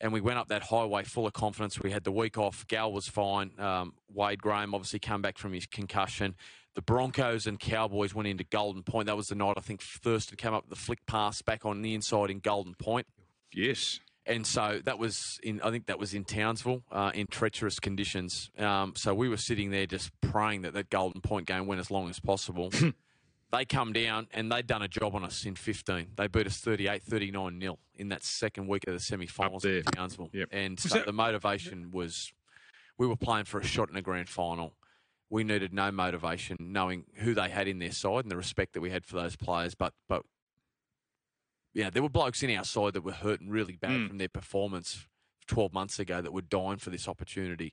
And 0.00 0.12
we 0.12 0.20
went 0.20 0.38
up 0.38 0.46
that 0.48 0.62
highway 0.62 1.02
full 1.02 1.26
of 1.26 1.32
confidence. 1.32 1.80
We 1.80 1.90
had 1.90 2.04
the 2.04 2.12
week 2.12 2.38
off. 2.38 2.64
Gal 2.68 2.92
was 2.92 3.08
fine. 3.08 3.50
Um, 3.58 3.94
Wade 4.08 4.40
Graham 4.40 4.72
obviously 4.72 5.00
come 5.00 5.20
back 5.22 5.38
from 5.38 5.52
his 5.52 5.66
concussion. 5.66 6.36
The 6.76 6.82
Broncos 6.82 7.48
and 7.48 7.58
Cowboys 7.58 8.14
went 8.14 8.28
into 8.28 8.44
Golden 8.44 8.84
Point. 8.84 9.06
That 9.06 9.16
was 9.16 9.26
the 9.26 9.34
night 9.34 9.54
I 9.56 9.60
think 9.60 9.82
Thurston 9.82 10.36
came 10.36 10.54
up 10.54 10.62
with 10.68 10.70
the 10.70 10.76
flick 10.84 11.04
pass 11.06 11.42
back 11.42 11.66
on 11.66 11.82
the 11.82 11.94
inside 11.94 12.30
in 12.30 12.38
Golden 12.38 12.74
Point. 12.74 13.08
Yes. 13.52 13.98
And 14.28 14.46
so 14.46 14.80
that 14.84 14.98
was 14.98 15.40
in, 15.42 15.60
I 15.62 15.70
think 15.70 15.86
that 15.86 15.98
was 15.98 16.12
in 16.12 16.24
Townsville 16.24 16.82
uh, 16.92 17.10
in 17.14 17.26
treacherous 17.28 17.80
conditions. 17.80 18.50
Um, 18.58 18.92
so 18.94 19.14
we 19.14 19.28
were 19.28 19.38
sitting 19.38 19.70
there 19.70 19.86
just 19.86 20.10
praying 20.20 20.62
that 20.62 20.74
that 20.74 20.90
Golden 20.90 21.20
Point 21.22 21.46
game 21.46 21.66
went 21.66 21.80
as 21.80 21.90
long 21.90 22.10
as 22.10 22.20
possible. 22.20 22.70
they 23.52 23.64
come 23.64 23.94
down 23.94 24.28
and 24.32 24.52
they'd 24.52 24.66
done 24.66 24.82
a 24.82 24.88
job 24.88 25.14
on 25.14 25.24
us 25.24 25.46
in 25.46 25.54
15. 25.56 26.08
They 26.16 26.26
beat 26.26 26.46
us 26.46 26.58
38, 26.58 27.02
39 27.02 27.58
nil 27.58 27.78
in 27.96 28.10
that 28.10 28.22
second 28.22 28.68
week 28.68 28.84
of 28.86 28.92
the 28.92 29.00
semi 29.00 29.26
finals 29.26 29.62
there. 29.62 29.78
in 29.78 29.82
Townsville. 29.84 30.28
Yep. 30.32 30.48
And 30.52 30.78
so 30.78 30.98
that- 30.98 31.06
the 31.06 31.12
motivation 31.12 31.90
was 31.90 32.32
we 32.98 33.06
were 33.06 33.16
playing 33.16 33.46
for 33.46 33.58
a 33.58 33.64
shot 33.64 33.88
in 33.88 33.96
a 33.96 34.02
grand 34.02 34.28
final. 34.28 34.74
We 35.30 35.44
needed 35.44 35.72
no 35.72 35.90
motivation, 35.90 36.56
knowing 36.60 37.04
who 37.16 37.34
they 37.34 37.48
had 37.48 37.66
in 37.68 37.78
their 37.78 37.92
side 37.92 38.24
and 38.24 38.30
the 38.30 38.36
respect 38.36 38.72
that 38.74 38.80
we 38.80 38.90
had 38.90 39.04
for 39.04 39.16
those 39.16 39.36
players. 39.36 39.74
But 39.74 39.94
but 40.08 40.22
yeah, 41.78 41.90
there 41.90 42.02
were 42.02 42.08
blokes 42.08 42.42
in 42.42 42.50
our 42.56 42.64
side 42.64 42.94
that 42.94 43.04
were 43.04 43.12
hurting 43.12 43.48
really 43.48 43.76
bad 43.76 43.90
Mm. 43.92 44.08
from 44.08 44.18
their 44.18 44.28
performance 44.28 45.06
12 45.46 45.72
months 45.72 45.98
ago 46.00 46.20
that 46.20 46.32
were 46.32 46.42
dying 46.42 46.78
for 46.78 46.90
this 46.90 47.06
opportunity. 47.06 47.72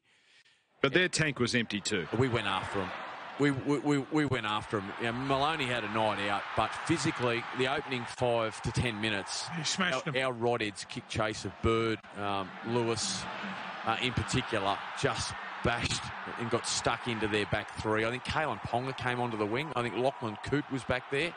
But 0.82 0.94
their 0.94 1.10
tank 1.10 1.40
was 1.40 1.56
empty 1.56 1.82
too. 1.82 2.08
We 2.18 2.28
went 2.30 2.46
after 2.46 2.80
them. 2.80 2.90
We, 3.40 3.52
we, 3.52 3.80
we, 3.80 3.98
we 4.12 4.26
went 4.26 4.46
after 4.46 4.78
them. 4.78 4.94
You 5.00 5.06
know, 5.08 5.14
Maloney 5.14 5.66
had 5.66 5.84
a 5.84 5.90
night 5.90 6.20
out, 6.30 6.44
but 6.56 6.70
physically, 6.86 7.44
the 7.58 7.68
opening 7.68 8.06
five 8.18 8.62
to 8.62 8.72
10 8.72 9.02
minutes, 9.02 9.46
our, 9.80 10.02
them. 10.02 10.16
our 10.16 10.34
rodheads 10.34 10.88
kick 10.88 11.10
chase 11.10 11.44
of 11.44 11.52
Bird, 11.64 12.00
um, 12.18 12.48
Lewis 12.68 13.24
uh, 13.88 13.98
in 14.04 14.14
particular, 14.14 14.78
just 15.02 15.34
bashed 15.64 16.02
and 16.40 16.50
got 16.52 16.68
stuck 16.68 17.08
into 17.08 17.28
their 17.28 17.48
back 17.48 17.76
three. 17.82 18.06
I 18.06 18.12
think 18.12 18.24
Kalyn 18.24 18.60
Ponga 18.62 18.96
came 18.96 19.20
onto 19.20 19.36
the 19.38 19.46
wing. 19.48 19.72
I 19.76 19.82
think 19.82 19.98
Lachlan 19.98 20.38
Coote 20.46 20.70
was 20.72 20.84
back 20.84 21.10
there. 21.12 21.34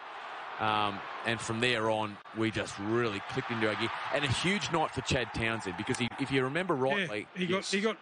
Um, 0.61 0.99
and 1.25 1.41
from 1.41 1.61
there 1.61 1.89
on, 1.91 2.17
we 2.37 2.51
just 2.51 2.77
really 2.81 3.21
clicked 3.31 3.51
into 3.51 3.69
our 3.69 3.75
gear. 3.77 3.91
And 4.13 4.25
a 4.25 4.29
huge 4.29 4.73
night 4.73 4.91
for 4.93 5.03
Chad 5.03 5.29
Townsend 5.35 5.77
because 5.77 5.99
he, 5.99 6.09
if 6.21 6.31
you 6.33 6.43
remember 6.43 6.75
rightly, 6.75 7.27
yeah, 7.35 7.41
he 7.41 7.47
got 7.47 7.65
he 7.65 7.81
got 7.81 7.97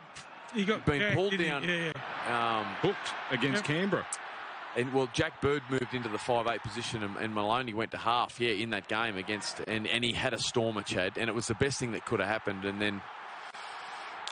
he 0.54 0.64
got 0.64 0.86
Been 0.86 1.00
gagged, 1.00 1.14
pulled 1.16 1.36
down. 1.38 1.64
Yeah, 1.64 1.92
yeah. 2.26 2.58
um, 2.60 2.66
Hooked 2.80 3.14
against 3.30 3.68
Yep. 3.68 3.76
Canberra. 3.78 4.06
And 4.76 4.92
well, 4.92 5.08
Jack 5.14 5.40
Bird 5.40 5.62
moved 5.70 5.92
into 5.94 6.08
the 6.08 6.18
five 6.18 6.46
eight 6.46 6.62
position, 6.62 7.02
and, 7.02 7.16
and 7.16 7.34
Maloney 7.34 7.72
went 7.74 7.90
to 7.92 7.98
half. 7.98 8.40
Yeah, 8.40 8.50
in 8.50 8.70
that 8.70 8.88
game 8.88 9.16
against, 9.16 9.60
and, 9.60 9.86
and 9.86 10.04
he 10.04 10.12
had 10.12 10.32
a 10.34 10.38
stormer, 10.38 10.82
Chad, 10.82 11.14
and 11.16 11.28
it 11.30 11.34
was 11.34 11.46
the 11.46 11.54
best 11.54 11.78
thing 11.78 11.92
that 11.92 12.04
could 12.06 12.20
have 12.20 12.28
happened. 12.28 12.64
And 12.64 12.80
then 12.80 13.00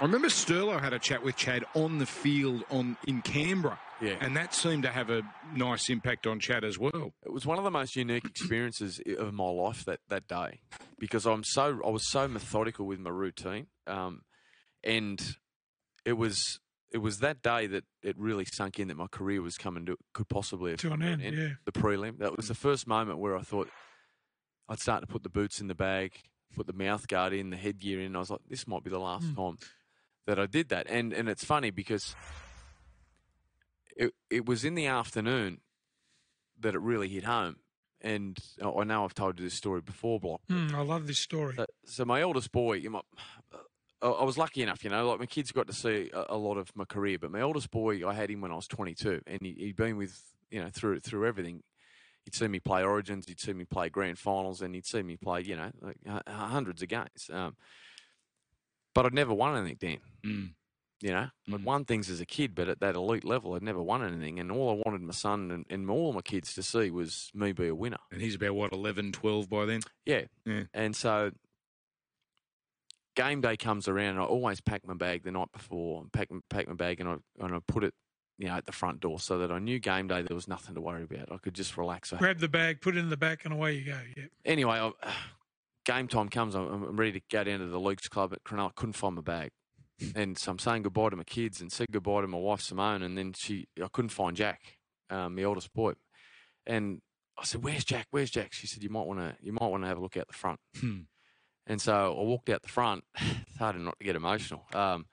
I 0.00 0.04
remember 0.04 0.28
Sterlo 0.28 0.81
had 0.81 0.93
a 0.93 0.99
chat 0.99 1.23
with 1.23 1.37
Chad 1.37 1.64
on 1.75 1.99
the 1.99 2.07
field 2.07 2.64
on 2.71 2.97
in 3.07 3.23
Canberra, 3.23 3.78
yeah, 4.01 4.17
and 4.21 4.37
that 4.37 4.55
seemed 4.55 4.83
to 4.85 4.91
have 4.91 5.11
a 5.11 5.23
nice 5.55 5.89
impact 5.91 6.27
on 6.27 6.41
Chad 6.41 6.65
as 6.65 6.79
well. 6.79 7.13
it 7.25 7.33
was 7.33 7.47
one 7.47 7.59
of 7.59 7.65
the 7.65 7.71
most 7.71 7.97
unique 7.97 8.25
experiences 8.25 9.01
of 9.19 9.33
my 9.35 9.49
life 9.49 9.85
that 9.85 10.01
that 10.09 10.27
day, 10.29 10.61
because 10.99 11.27
I'm 11.27 11.45
so 11.45 11.81
I 11.85 11.91
was 11.91 12.09
so 12.11 12.27
methodical 12.29 12.87
with 12.87 12.99
my 13.01 13.11
routine, 13.11 13.67
um, 13.87 14.23
and 14.83 15.21
it 16.05 16.15
was 16.15 16.61
it 16.93 16.99
was 16.99 17.19
that 17.19 17.43
day 17.43 17.67
that 17.67 17.85
it 18.03 18.17
really 18.19 18.45
sunk 18.45 18.79
in 18.79 18.89
that 18.89 18.97
my 18.97 19.07
career 19.09 19.43
was 19.43 19.57
coming 19.57 19.85
to 19.87 19.97
could 20.13 20.29
possibly 20.29 20.71
have 20.73 20.81
To 20.81 20.93
an 20.93 21.01
come 21.01 21.03
end, 21.03 21.23
yeah. 21.23 21.49
The 21.65 21.73
prelim 21.73 22.19
that 22.19 22.37
was 22.37 22.49
the 22.49 22.55
first 22.55 22.87
moment 22.87 23.19
where 23.19 23.37
I 23.37 23.43
thought 23.43 23.69
I'd 24.69 24.79
start 24.81 25.01
to 25.03 25.07
put 25.07 25.23
the 25.25 25.29
boots 25.29 25.61
in 25.61 25.67
the 25.67 25.75
bag, 25.75 26.13
put 26.57 26.67
the 26.67 26.73
mouth 26.73 27.07
guard 27.09 27.33
in, 27.33 27.51
the 27.51 27.57
headgear 27.57 28.01
in. 28.01 28.15
I 28.17 28.21
was 28.21 28.31
like, 28.31 28.41
this 28.49 28.67
might 28.67 28.83
be 28.85 28.91
the 28.91 28.99
last 29.01 29.27
Mm. 29.27 29.37
time 29.37 29.59
that 30.27 30.39
I 30.39 30.47
did 30.47 30.69
that. 30.71 30.87
And 30.89 31.13
and 31.13 31.29
it's 31.29 31.45
funny 31.45 31.71
because 31.71 32.15
it 33.97 34.13
it 34.31 34.47
was 34.47 34.65
in 34.65 34.75
the 34.75 34.87
afternoon 34.87 35.61
that 36.61 36.75
it 36.75 36.81
really 36.81 37.09
hit 37.09 37.25
home. 37.25 37.57
And 38.01 38.39
I 38.63 38.69
I 38.69 38.85
know 38.85 39.05
I've 39.05 39.15
told 39.15 39.39
you 39.39 39.45
this 39.47 39.55
story 39.55 39.81
before, 39.81 40.21
Block. 40.21 40.41
Hmm, 40.49 40.75
I 40.75 40.83
love 40.83 41.07
this 41.07 41.19
story. 41.19 41.55
So, 41.57 41.67
so 41.87 42.05
my 42.05 42.21
eldest 42.21 42.53
boy, 42.53 42.75
you 42.75 42.91
know, 42.91 43.03
I 44.03 44.09
I 44.09 44.25
was 44.25 44.37
lucky 44.37 44.63
enough, 44.63 44.85
you 44.85 44.91
know, 44.91 45.09
like 45.09 45.21
my 45.21 45.27
kids 45.27 45.53
got 45.53 45.67
to 45.69 45.73
see 45.73 46.11
a, 46.13 46.27
a 46.31 46.37
lot 46.37 46.59
of 46.59 46.71
my 46.77 46.85
career. 46.85 47.19
But 47.19 47.31
my 47.31 47.41
oldest 47.41 47.71
boy, 47.71 48.07
I 48.07 48.13
had 48.13 48.31
him 48.31 48.41
when 48.43 48.53
I 48.53 48.57
was 48.57 48.67
22, 48.69 49.23
and 49.27 49.41
he, 49.41 49.55
he'd 49.59 49.77
been 49.77 49.97
with, 49.97 50.21
you 50.51 50.61
know, 50.63 50.69
through 50.71 51.01
through 51.01 51.27
everything. 51.27 51.63
He'd 52.25 52.35
see 52.35 52.49
me 52.49 52.59
play 52.61 52.83
Origins, 52.83 53.27
he'd 53.27 53.41
see 53.41 53.53
me 53.53 53.65
play 53.65 53.89
Grand 53.91 54.19
Finals, 54.19 54.63
and 54.63 54.75
he'd 54.75 54.87
see 54.87 55.03
me 55.03 55.17
play, 55.17 55.43
you 55.43 55.57
know, 55.57 55.71
like 55.83 55.97
h- 56.07 56.23
hundreds 56.27 56.83
of 56.83 56.89
games. 56.89 57.31
Um, 57.31 57.55
but 58.95 59.05
I'd 59.07 59.13
never 59.15 59.35
won 59.35 59.57
anything, 59.57 59.77
Dan. 59.79 59.99
Mm. 60.25 60.55
You 61.01 61.11
know, 61.11 61.29
I'd 61.49 61.55
Mm. 61.61 61.65
won 61.65 61.85
things 61.85 62.09
as 62.09 62.21
a 62.21 62.27
kid, 62.27 62.55
but 62.55 62.69
at 62.69 62.81
that 62.81 62.95
elite 62.95 63.25
level, 63.25 63.55
I'd 63.55 63.63
never 63.63 63.83
won 63.83 64.03
anything. 64.03 64.39
And 64.41 64.51
all 64.51 64.71
I 64.71 64.83
wanted 64.87 65.03
my 65.03 65.13
son 65.13 65.51
and, 65.51 65.67
and 65.69 65.91
all 65.91 66.13
my 66.15 66.23
kids 66.23 66.55
to 66.55 66.63
see 66.63 66.91
was 66.91 67.31
me 67.35 67.53
be 67.53 67.69
a 67.69 67.75
winner. 67.75 67.99
And 68.11 68.23
he's 68.23 68.37
about 68.37 68.55
what 68.55 68.73
11, 68.73 69.13
12 69.13 69.49
by 69.51 69.67
then. 69.67 69.81
Yeah. 70.07 70.23
Yeah. 70.47 70.63
And 70.73 70.97
so 70.97 71.33
game 73.17 73.41
day 73.41 73.57
comes 73.57 73.87
around, 73.89 74.11
and 74.11 74.21
I 74.21 74.25
always 74.25 74.61
pack 74.61 74.87
my 74.87 74.95
bag 74.95 75.25
the 75.25 75.33
night 75.33 75.53
before, 75.53 76.01
and 76.03 76.13
pack 76.13 76.29
pack 76.49 76.69
my 76.69 76.75
bag, 76.75 77.01
and 77.01 77.09
I 77.09 77.17
and 77.45 77.55
I 77.55 77.59
put 77.67 77.85
it, 77.85 77.95
you 78.39 78.49
know, 78.49 78.55
at 78.55 78.67
the 78.67 78.73
front 78.73 79.01
door, 79.01 79.19
so 79.21 79.39
that 79.39 79.51
I 79.53 79.59
knew 79.59 79.79
game 79.79 80.09
day 80.09 80.23
there 80.23 80.35
was 80.35 80.49
nothing 80.49 80.75
to 80.75 80.81
worry 80.81 81.03
about. 81.05 81.31
I 81.31 81.39
could 81.39 81.55
just 81.55 81.77
relax. 81.77 82.13
Grab 82.13 82.39
the 82.39 82.49
bag, 82.49 82.81
put 82.81 82.97
it 82.97 83.01
in 83.01 83.11
the 83.11 83.17
back, 83.17 83.45
and 83.45 83.53
away 83.53 83.75
you 83.75 83.85
go. 83.85 83.99
Yep. 84.17 84.31
anyway, 84.45 84.79
I, 84.79 84.93
game 85.85 86.09
time 86.09 86.29
comes. 86.29 86.55
I'm, 86.55 86.67
I'm 86.85 86.97
ready 86.97 87.13
to 87.13 87.21
go 87.31 87.45
down 87.45 87.59
to 87.61 87.67
the 87.67 87.81
Leagues 87.81 88.09
Club 88.09 88.33
at 88.33 88.43
Cronulla. 88.45 88.75
Couldn't 88.75 88.95
find 88.95 89.15
my 89.17 89.23
bag. 89.23 89.51
And 90.15 90.37
so 90.37 90.51
I'm 90.51 90.59
saying 90.59 90.83
goodbye 90.83 91.11
to 91.11 91.17
my 91.17 91.25
kids 91.25 91.61
and 91.61 91.71
said 91.71 91.89
goodbye 91.91 92.23
to 92.23 92.27
my 92.27 92.39
wife, 92.39 92.61
Simone. 92.61 93.03
And 93.03 93.17
then 93.17 93.33
she, 93.33 93.69
I 93.83 93.89
couldn't 93.93 94.09
find 94.11 94.37
Jack, 94.37 94.79
um, 95.11 95.37
the 95.37 95.45
oldest 95.45 95.73
boy. 95.73 95.93
And 96.67 97.01
I 97.39 97.45
said, 97.45 97.63
where's 97.63 97.85
Jack? 97.85 98.09
Where's 98.11 98.31
Jack? 98.31 98.53
She 98.53 98.67
said, 98.67 98.83
you 98.83 98.91
might 98.91 99.07
want 99.07 99.21
to, 99.21 99.37
you 99.41 99.53
might 99.53 99.69
want 99.71 99.83
to 99.85 99.89
have 99.89 99.99
a 99.99 100.01
look 100.01 100.17
out 100.17 100.27
the 100.27 100.35
front. 100.35 100.59
Hmm. 100.81 101.01
And 101.67 101.81
so 101.81 101.95
I 101.95 102.23
walked 102.23 102.51
out 102.51 102.63
the 102.63 102.69
front. 102.69 103.05
It's 103.49 103.59
hard 103.61 103.77
not 103.79 103.97
to 104.01 104.05
get 104.05 104.17
emotional. 104.17 104.67
Um, 104.75 105.07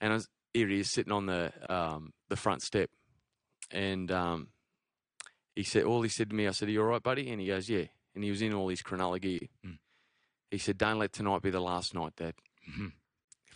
and 0.00 0.12
I 0.12 0.14
was, 0.14 0.28
here 0.54 0.68
he 0.68 0.78
is 0.78 0.92
sitting 0.92 1.12
on 1.12 1.26
the, 1.26 1.52
um, 1.68 2.12
the 2.28 2.36
front 2.36 2.62
step. 2.62 2.88
And 3.72 4.12
um, 4.12 4.48
he 5.56 5.64
said, 5.64 5.82
all 5.82 6.02
he 6.02 6.08
said 6.08 6.30
to 6.30 6.36
me, 6.36 6.46
I 6.46 6.52
said, 6.52 6.68
are 6.68 6.70
you 6.70 6.82
all 6.82 6.86
right, 6.86 7.02
buddy? 7.02 7.28
And 7.30 7.40
he 7.40 7.48
goes, 7.48 7.68
yeah. 7.68 7.86
And 8.14 8.22
he 8.22 8.30
was 8.30 8.42
in 8.42 8.54
all 8.54 8.68
his 8.68 8.80
Cronulla 8.82 9.20
gear. 9.20 9.40
Hmm. 9.64 9.72
He 10.52 10.58
said, 10.58 10.78
don't 10.78 10.98
let 11.00 11.12
tonight 11.12 11.42
be 11.42 11.50
the 11.50 11.60
last 11.60 11.94
night, 11.94 12.12
Dad. 12.16 12.34
Mhm. 12.70 12.92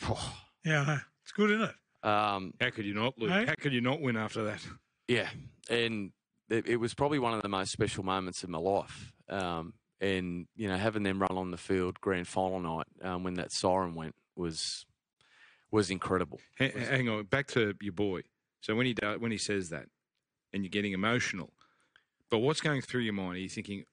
Yeah, 0.64 1.00
It's 1.22 1.32
good, 1.32 1.50
isn't 1.50 1.62
it? 1.70 2.08
Um, 2.08 2.52
How 2.60 2.70
could 2.70 2.84
you 2.84 2.94
not, 2.94 3.18
Luke? 3.18 3.30
Hey? 3.30 3.46
How 3.46 3.54
could 3.60 3.72
you 3.72 3.80
not 3.80 4.00
win 4.00 4.16
after 4.16 4.44
that? 4.44 4.66
yeah. 5.08 5.28
And 5.70 6.12
it, 6.50 6.66
it 6.66 6.76
was 6.76 6.92
probably 6.94 7.18
one 7.18 7.32
of 7.34 7.42
the 7.42 7.48
most 7.48 7.72
special 7.72 8.04
moments 8.04 8.42
of 8.42 8.50
my 8.50 8.58
life. 8.58 9.12
Um, 9.28 9.74
and, 10.00 10.46
you 10.54 10.68
know, 10.68 10.76
having 10.76 11.02
them 11.02 11.20
run 11.20 11.36
on 11.38 11.50
the 11.50 11.56
field 11.56 12.00
grand 12.00 12.28
final 12.28 12.60
night 12.60 12.86
um, 13.02 13.24
when 13.24 13.34
that 13.34 13.52
siren 13.52 13.94
went 13.94 14.14
was 14.36 14.84
was 15.70 15.90
incredible. 15.90 16.38
Ha- 16.58 16.70
hang 16.76 17.08
on, 17.08 17.24
back 17.24 17.48
to 17.48 17.74
your 17.80 17.92
boy. 17.92 18.20
So 18.60 18.74
when 18.76 18.86
he 18.86 18.92
do, 18.94 19.16
when 19.18 19.32
he 19.32 19.38
says 19.38 19.70
that, 19.70 19.86
and 20.52 20.62
you're 20.62 20.70
getting 20.70 20.92
emotional, 20.92 21.52
but 22.30 22.38
what's 22.38 22.60
going 22.60 22.80
through 22.82 23.00
your 23.02 23.12
mind? 23.14 23.36
Are 23.36 23.40
you 23.40 23.48
thinking, 23.48 23.84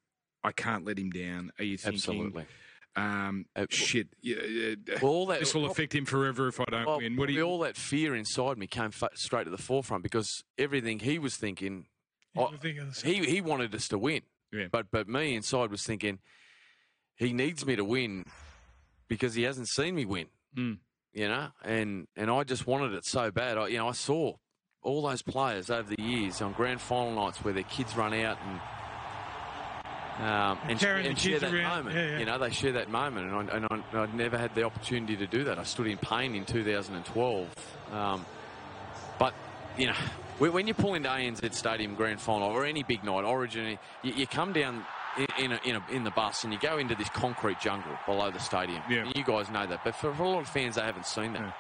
I 0.44 0.52
can't 0.52 0.86
let 0.86 1.00
him 1.00 1.10
down? 1.10 1.52
Are 1.58 1.64
you 1.64 1.78
thinking, 1.78 1.98
Absolutely. 1.98 2.46
Um, 2.96 3.46
Uh, 3.56 3.66
shit, 3.70 4.08
yeah, 4.22 4.36
yeah, 4.44 4.76
Well, 5.02 5.12
all 5.12 5.26
that, 5.28 5.40
this 5.40 5.54
will 5.56 5.66
affect 5.66 5.94
him 5.96 6.06
forever 6.06 6.48
if 6.48 6.60
I 6.60 6.66
don't 6.70 6.86
well, 6.86 6.98
win? 6.98 7.16
What 7.16 7.28
do 7.28 7.34
you? 7.34 7.42
all 7.44 7.60
that 7.60 7.78
fear 7.78 8.16
inside 8.16 8.58
me 8.58 8.68
came 8.68 8.92
fa- 8.92 9.10
straight 9.16 9.46
to 9.46 9.50
the 9.50 9.58
forefront 9.58 10.04
because 10.04 10.44
everything 10.58 11.00
he 11.00 11.18
was 11.20 11.36
thinking, 11.38 11.86
You 12.36 12.42
were 12.42 12.58
thinking 12.62 12.88
the 12.88 12.94
same. 12.94 13.24
he 13.24 13.30
he 13.30 13.42
wanted 13.42 13.74
us 13.76 13.88
to 13.90 13.98
win. 13.98 14.22
Yeah. 14.52 14.66
But 14.72 14.88
but 14.92 15.08
me 15.08 15.36
inside 15.36 15.72
was 15.72 15.84
thinking, 15.84 16.20
he 17.16 17.32
needs 17.34 17.66
me 17.66 17.76
to 17.78 17.86
win 17.86 18.26
because 19.08 19.36
he 19.36 19.44
hasn't 19.44 19.70
seen 19.70 19.96
me 19.96 20.04
win. 20.06 20.28
Mm. 20.58 20.80
You 21.14 21.28
know, 21.30 21.48
and 21.64 22.08
and 22.18 22.30
I 22.30 22.44
just 22.44 22.68
wanted 22.68 22.94
it 22.94 23.06
so 23.06 23.32
bad. 23.32 23.58
I 23.58 23.68
you 23.68 23.78
know 23.78 23.88
I 23.90 23.94
saw 23.94 24.34
all 24.82 25.02
those 25.04 25.22
players 25.22 25.70
over 25.70 25.94
the 25.96 26.02
years 26.02 26.42
on 26.42 26.52
grand 26.54 26.82
final 26.82 27.14
nights 27.14 27.38
where 27.44 27.54
their 27.54 27.64
kids 27.64 27.96
run 27.96 28.14
out 28.14 28.38
and. 28.46 28.60
Um, 30.22 30.60
and, 30.68 30.84
and 30.84 31.18
share 31.18 31.40
that 31.40 31.52
around. 31.52 31.86
moment, 31.86 31.96
Yeah, 31.96 32.12
yeah. 32.12 32.20
you 32.20 32.26
know, 32.26 32.38
they 32.38 32.52
share 32.52 32.74
that 32.74 32.90
moment, 32.92 33.32
and, 33.32 33.50
I, 33.50 33.56
and 33.56 33.84
I, 33.94 34.04
I'd 34.04 34.14
never 34.14 34.38
had 34.38 34.54
the 34.54 34.64
opportunity 34.64 35.18
to 35.18 35.26
do 35.26 35.44
that. 35.46 35.58
I 35.58 35.64
stood 35.64 35.88
in 35.88 35.98
pain 35.98 36.36
in 36.36 36.46
2012, 36.46 37.48
um, 37.92 38.24
but 39.18 39.34
you 39.78 39.88
know, 39.88 39.96
when 40.38 40.54
when 40.54 40.68
you 40.68 40.76
pull 40.76 40.94
into 40.94 41.10
ANZ 41.10 41.54
Stadium 41.56 41.96
Grand 41.96 42.22
Final 42.22 42.50
or 42.50 42.66
any 42.66 42.84
big 42.84 43.04
night, 43.04 43.24
Origin, 43.24 43.80
you, 44.04 44.14
you 44.14 44.28
come 44.28 44.54
down 44.54 44.86
in 45.18 45.28
in, 45.40 45.52
a, 45.54 45.60
in, 45.66 45.76
a, 45.76 45.84
in 45.92 46.04
the 46.04 46.12
bus 46.12 46.44
and 46.44 46.54
you 46.54 46.60
go 46.60 46.78
into 46.78 46.94
this 46.96 47.10
concrete 47.10 47.60
jungle 47.60 47.92
below 48.06 48.30
the 48.32 48.40
stadium. 48.40 48.82
Yeah. 48.90 49.06
And 49.06 49.16
you 49.16 49.24
guys 49.24 49.50
know 49.50 49.66
that, 49.66 49.84
but 49.84 49.96
for, 49.96 50.14
for 50.14 50.24
a 50.24 50.30
lot 50.30 50.42
of 50.42 50.48
fans, 50.50 50.76
they 50.76 50.82
haven't 50.82 51.08
seen 51.08 51.34
that, 51.34 51.56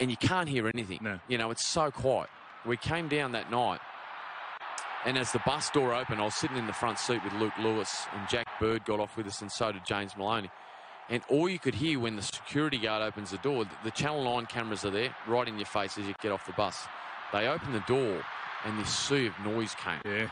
and 0.00 0.10
you 0.10 0.16
can't 0.16 0.48
hear 0.48 0.66
anything. 0.68 0.98
No. 1.00 1.20
You 1.28 1.38
know, 1.38 1.50
it's 1.52 1.66
so 1.66 1.90
quiet. 1.92 2.28
We 2.66 2.76
came 2.76 3.08
down 3.08 3.32
that 3.32 3.50
night. 3.50 3.80
And 5.06 5.18
as 5.18 5.32
the 5.32 5.40
bus 5.40 5.68
door 5.70 5.92
opened, 5.92 6.20
I 6.20 6.24
was 6.24 6.34
sitting 6.34 6.56
in 6.56 6.66
the 6.66 6.72
front 6.72 6.98
seat 6.98 7.22
with 7.22 7.34
Luke 7.34 7.52
Lewis 7.58 8.06
and 8.14 8.26
Jack 8.28 8.46
Bird 8.58 8.84
got 8.86 9.00
off 9.00 9.16
with 9.16 9.26
us, 9.26 9.42
and 9.42 9.52
so 9.52 9.70
did 9.70 9.84
James 9.84 10.16
Maloney. 10.16 10.50
And 11.10 11.22
all 11.28 11.48
you 11.48 11.58
could 11.58 11.74
hear 11.74 12.00
when 12.00 12.16
the 12.16 12.22
security 12.22 12.78
guard 12.78 13.02
opens 13.02 13.30
the 13.30 13.38
door, 13.38 13.66
the 13.84 13.90
Channel 13.90 14.24
9 14.24 14.46
cameras 14.46 14.84
are 14.86 14.90
there, 14.90 15.14
right 15.26 15.46
in 15.46 15.58
your 15.58 15.66
face 15.66 15.98
as 15.98 16.06
you 16.06 16.14
get 16.22 16.32
off 16.32 16.46
the 16.46 16.52
bus. 16.52 16.86
They 17.32 17.46
open 17.48 17.72
the 17.74 17.80
door, 17.80 18.24
and 18.64 18.78
this 18.78 18.88
sea 18.88 19.26
of 19.26 19.38
noise 19.40 19.74
came. 19.74 20.00
Yeah, 20.06 20.28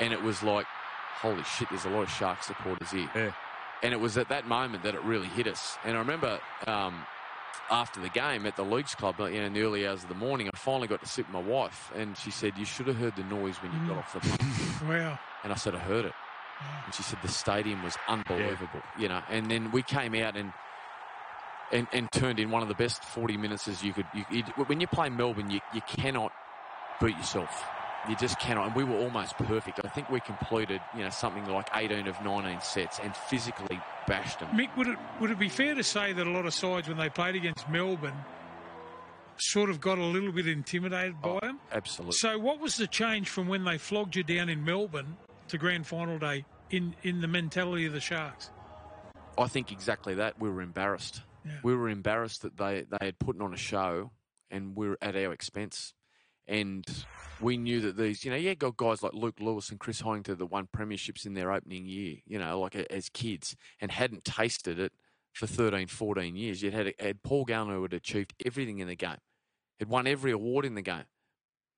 And 0.00 0.12
it 0.12 0.20
was 0.20 0.42
like, 0.42 0.66
holy 1.20 1.44
shit, 1.44 1.68
there's 1.70 1.84
a 1.84 1.90
lot 1.90 2.02
of 2.02 2.10
Shark 2.10 2.42
supporters 2.42 2.90
here. 2.90 3.08
Yeah. 3.14 3.32
And 3.84 3.92
it 3.92 4.00
was 4.00 4.18
at 4.18 4.28
that 4.30 4.48
moment 4.48 4.82
that 4.82 4.96
it 4.96 5.02
really 5.04 5.28
hit 5.28 5.46
us. 5.46 5.78
And 5.84 5.96
I 5.96 6.00
remember 6.00 6.40
um, 6.66 7.06
after 7.70 8.00
the 8.00 8.08
game 8.08 8.46
at 8.46 8.56
the 8.56 8.64
Leagues 8.64 8.94
Club, 8.94 9.16
you 9.20 9.26
know, 9.40 9.46
in 9.46 9.52
the 9.52 9.62
early 9.62 9.86
hours 9.86 10.02
of 10.02 10.08
the 10.08 10.14
morning, 10.14 10.48
I 10.52 10.56
finally 10.56 10.88
got 10.88 11.00
to 11.00 11.06
sit 11.08 11.26
with 11.26 11.32
my 11.34 11.40
wife, 11.42 11.90
and 11.94 12.16
she 12.16 12.30
said, 12.30 12.56
You 12.58 12.64
should 12.64 12.86
have 12.86 12.96
heard 12.96 13.16
the 13.16 13.24
noise 13.24 13.56
when 13.62 13.72
you 13.72 13.78
got 13.88 13.96
Mm. 13.96 13.98
off 13.98 14.12
the 14.12 14.20
bus. 14.20 14.82
Wow. 14.88 15.18
And 15.44 15.52
I 15.52 15.56
said, 15.56 15.74
I 15.74 15.78
heard 15.78 16.04
it. 16.04 16.12
Wow. 16.60 16.82
And 16.86 16.94
she 16.94 17.02
said 17.02 17.18
the 17.22 17.28
stadium 17.28 17.82
was 17.82 17.96
unbelievable, 18.08 18.80
you 18.98 19.08
know. 19.08 19.20
And 19.28 19.50
then 19.50 19.70
we 19.72 19.82
came 19.82 20.14
out 20.14 20.36
and 20.36 20.52
and, 21.72 21.86
and 21.92 22.10
turned 22.12 22.38
in 22.38 22.50
one 22.50 22.62
of 22.62 22.68
the 22.68 22.74
best 22.74 23.02
40 23.04 23.36
minutes 23.38 23.66
as 23.68 23.82
you 23.82 23.92
could. 23.92 24.06
You, 24.14 24.24
you, 24.30 24.42
when 24.66 24.80
you 24.80 24.86
play 24.86 25.08
Melbourne, 25.08 25.50
you, 25.50 25.60
you 25.72 25.80
cannot 25.82 26.30
beat 27.00 27.16
yourself. 27.16 27.64
You 28.08 28.16
just 28.16 28.38
cannot. 28.38 28.66
And 28.66 28.74
we 28.76 28.84
were 28.84 28.96
almost 28.98 29.36
perfect. 29.38 29.80
I 29.84 29.88
think 29.88 30.10
we 30.10 30.20
completed, 30.20 30.80
you 30.94 31.02
know, 31.04 31.10
something 31.10 31.46
like 31.46 31.68
18 31.74 32.06
of 32.06 32.22
19 32.22 32.60
sets 32.60 32.98
and 32.98 33.16
physically 33.16 33.80
bashed 34.06 34.40
them. 34.40 34.48
Mick, 34.50 34.76
would 34.76 34.88
it 34.88 34.98
would 35.20 35.30
it 35.30 35.38
be 35.38 35.48
fair 35.48 35.74
to 35.74 35.82
say 35.82 36.12
that 36.12 36.26
a 36.26 36.30
lot 36.30 36.44
of 36.44 36.52
sides 36.52 36.86
when 36.88 36.98
they 36.98 37.08
played 37.08 37.34
against 37.34 37.68
Melbourne 37.68 38.16
sort 39.36 39.70
of 39.70 39.80
got 39.80 39.98
a 39.98 40.04
little 40.04 40.32
bit 40.32 40.46
intimidated 40.46 41.20
by 41.20 41.28
Oh, 41.30 41.40
them? 41.40 41.58
Absolutely. 41.72 42.12
So 42.12 42.38
what 42.38 42.60
was 42.60 42.76
the 42.76 42.86
change 42.86 43.28
from 43.28 43.48
when 43.48 43.64
they 43.64 43.78
flogged 43.78 44.16
you 44.16 44.22
down 44.22 44.48
in 44.48 44.64
Melbourne 44.64 45.16
to 45.48 45.58
grand 45.58 45.86
final 45.86 46.18
day 46.18 46.44
in, 46.70 46.94
in 47.02 47.20
the 47.20 47.28
mentality 47.28 47.86
of 47.86 47.92
the 47.92 48.00
Sharks? 48.00 48.50
I 49.36 49.48
think 49.48 49.72
exactly 49.72 50.14
that. 50.14 50.38
We 50.38 50.48
were 50.50 50.60
embarrassed. 50.62 51.22
Yeah. 51.44 51.52
We 51.62 51.74
were 51.74 51.88
embarrassed 51.88 52.42
that 52.42 52.56
they, 52.56 52.84
they 52.88 53.06
had 53.06 53.18
put 53.18 53.40
on 53.40 53.52
a 53.52 53.56
show 53.56 54.12
and 54.50 54.76
we 54.76 54.88
were 54.88 54.98
at 55.02 55.16
our 55.16 55.32
expense. 55.32 55.94
And 56.46 56.84
we 57.40 57.56
knew 57.56 57.80
that 57.80 57.96
these, 57.96 58.24
you 58.24 58.30
know, 58.30 58.36
yeah, 58.36 58.54
got 58.54 58.76
guys 58.76 59.02
like 59.02 59.14
Luke 59.14 59.36
Lewis 59.40 59.70
and 59.70 59.80
Chris 59.80 60.02
Heighington 60.02 60.38
that 60.38 60.46
won 60.46 60.68
premierships 60.74 61.24
in 61.26 61.34
their 61.34 61.50
opening 61.52 61.86
year, 61.86 62.16
you 62.26 62.38
know, 62.38 62.60
like 62.60 62.74
as 62.76 63.08
kids 63.08 63.56
and 63.80 63.90
hadn't 63.90 64.24
tasted 64.24 64.78
it 64.78 64.92
for 65.32 65.46
13, 65.46 65.86
14 65.88 66.36
years. 66.36 66.62
Yet 66.62 66.72
had, 66.74 66.94
had 66.98 67.22
Paul 67.22 67.44
Gallen 67.44 67.70
who 67.74 67.82
had 67.82 67.92
achieved 67.94 68.34
everything 68.44 68.78
in 68.78 68.88
the 68.88 68.94
game, 68.96 69.16
had 69.78 69.88
won 69.88 70.06
every 70.06 70.32
award 70.32 70.64
in 70.64 70.74
the 70.74 70.82
game, 70.82 71.04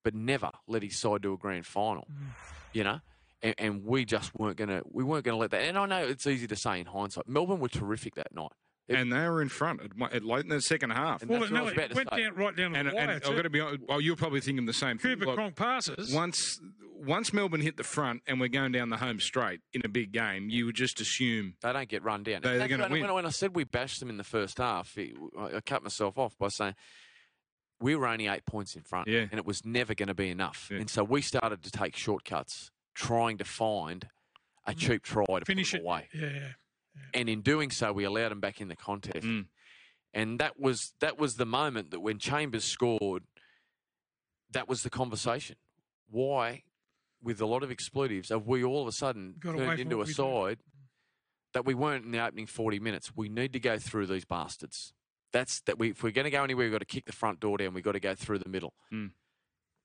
but 0.04 0.14
never 0.14 0.50
led 0.66 0.82
his 0.82 0.98
side 0.98 1.22
to 1.22 1.32
a 1.32 1.36
grand 1.36 1.66
final, 1.66 2.06
Mm. 2.12 2.26
you 2.72 2.84
know? 2.84 3.00
And, 3.42 3.54
and 3.58 3.84
we 3.84 4.04
just 4.04 4.34
weren't 4.38 4.56
going 4.56 4.70
to, 4.70 4.82
we 4.90 5.04
weren't 5.04 5.24
going 5.24 5.34
to 5.34 5.40
let 5.40 5.50
that. 5.52 5.62
And 5.62 5.76
I 5.78 5.86
know 5.86 6.04
it's 6.06 6.26
easy 6.26 6.46
to 6.48 6.56
say 6.56 6.80
in 6.80 6.86
hindsight. 6.86 7.28
Melbourne 7.28 7.60
were 7.60 7.68
terrific 7.68 8.14
that 8.16 8.34
night. 8.34 8.52
It- 8.88 8.94
and 8.96 9.12
they 9.12 9.28
were 9.28 9.42
in 9.42 9.48
front 9.48 9.80
at, 9.82 10.14
at 10.14 10.24
late 10.24 10.44
in 10.44 10.48
the 10.50 10.60
second 10.60 10.90
half. 10.90 11.22
And 11.22 11.30
Well, 11.30 11.42
it, 11.42 11.50
no, 11.50 11.66
it 11.66 11.74
to 11.74 11.94
went 11.94 12.08
say. 12.12 12.22
down 12.22 12.34
right 12.36 12.54
down 12.54 12.72
to 12.72 12.78
And, 12.78 12.88
the 12.88 12.94
wire. 12.94 13.02
and 13.02 13.10
I've 13.12 13.22
got 13.36 13.42
to 13.42 13.50
be 13.50 13.60
honest, 13.60 13.82
well, 13.88 14.00
you're 14.00 14.14
probably 14.16 14.40
thinking 14.40 14.64
the 14.66 14.72
same 14.72 14.96
thing. 14.98 15.12
Cooper 15.16 15.26
Like, 15.26 15.34
Cronk 15.36 15.56
passes. 15.56 16.12
once 16.14 16.60
once 16.98 17.32
Melbourne 17.32 17.60
hit 17.60 17.76
the 17.76 17.84
front 17.84 18.22
and 18.26 18.40
we're 18.40 18.48
going 18.48 18.72
down 18.72 18.88
the 18.88 18.96
home 18.96 19.20
straight 19.20 19.60
in 19.74 19.82
a 19.84 19.88
big 19.88 20.12
game, 20.12 20.48
you 20.48 20.64
would 20.66 20.74
just 20.76 20.98
assume 21.00 21.54
They 21.62 21.72
don't 21.72 21.88
get 21.88 22.02
run 22.02 22.22
down. 22.22 22.40
They- 22.42 22.52
And 22.52 22.60
they're 22.60 22.68
gonna 22.68 22.84
when, 22.84 22.92
win. 22.92 23.02
When, 23.02 23.14
when 23.14 23.26
I 23.26 23.30
said 23.30 23.54
we 23.54 23.64
bashed 23.64 24.00
them 24.00 24.08
in 24.08 24.16
the 24.16 24.24
first 24.24 24.58
half, 24.58 24.96
it, 24.96 25.14
I 25.38 25.56
I 25.56 25.60
cut 25.60 25.82
myself 25.82 26.16
off 26.16 26.38
by 26.38 26.48
saying 26.48 26.74
we 27.80 27.94
were 27.96 28.06
only 28.06 28.26
eight 28.28 28.46
points 28.46 28.74
in 28.76 28.82
front, 28.82 29.08
Yeah. 29.08 29.26
and 29.30 29.34
it 29.34 29.44
was 29.44 29.64
never 29.64 29.94
going 29.94 30.06
to 30.08 30.14
be 30.14 30.30
enough. 30.30 30.68
Yeah. 30.70 30.78
And 30.78 30.88
so 30.88 31.04
we 31.04 31.20
started 31.22 31.62
to 31.64 31.70
take 31.70 31.94
shortcuts, 31.96 32.70
trying 32.94 33.36
to 33.38 33.44
find 33.44 34.08
a 34.66 34.74
cheap 34.74 35.02
try 35.02 35.24
to 35.26 35.32
Mm. 35.32 35.46
Finish 35.46 35.72
put 35.72 35.80
it. 35.80 35.82
away. 35.84 36.08
Yeah, 36.14 36.30
yeah. 36.32 36.52
And 37.14 37.28
in 37.28 37.40
doing 37.42 37.70
so, 37.70 37.92
we 37.92 38.04
allowed 38.04 38.30
them 38.30 38.40
back 38.40 38.60
in 38.60 38.68
the 38.68 38.76
contest. 38.76 39.26
Mm. 39.26 39.46
And 40.12 40.38
that 40.38 40.58
was 40.58 40.92
that 41.00 41.18
was 41.18 41.36
the 41.36 41.46
moment 41.46 41.90
that 41.90 42.00
when 42.00 42.18
Chambers 42.18 42.64
scored, 42.64 43.24
that 44.50 44.68
was 44.68 44.82
the 44.82 44.90
conversation. 44.90 45.56
Why, 46.08 46.62
with 47.22 47.40
a 47.40 47.46
lot 47.46 47.62
of 47.62 47.70
expletives, 47.70 48.28
have 48.30 48.46
we 48.46 48.64
all 48.64 48.82
of 48.82 48.88
a 48.88 48.92
sudden 48.92 49.34
Got 49.40 49.56
turned 49.56 49.80
into 49.80 50.00
a 50.00 50.06
side 50.06 50.58
that 51.52 51.64
we 51.64 51.74
weren't 51.74 52.04
in 52.04 52.12
the 52.12 52.24
opening 52.24 52.46
forty 52.46 52.78
minutes? 52.78 53.12
We 53.14 53.28
need 53.28 53.52
to 53.54 53.60
go 53.60 53.78
through 53.78 54.06
these 54.06 54.24
bastards. 54.24 54.92
That's 55.32 55.60
that 55.62 55.78
we 55.78 55.90
if 55.90 56.02
we're 56.02 56.12
going 56.12 56.24
to 56.24 56.30
go 56.30 56.44
anywhere, 56.44 56.66
we've 56.66 56.72
got 56.72 56.78
to 56.78 56.84
kick 56.86 57.04
the 57.06 57.12
front 57.12 57.40
door 57.40 57.58
down. 57.58 57.74
We've 57.74 57.84
got 57.84 57.92
to 57.92 58.00
go 58.00 58.14
through 58.14 58.38
the 58.38 58.48
middle. 58.48 58.72
Mm. 58.92 59.10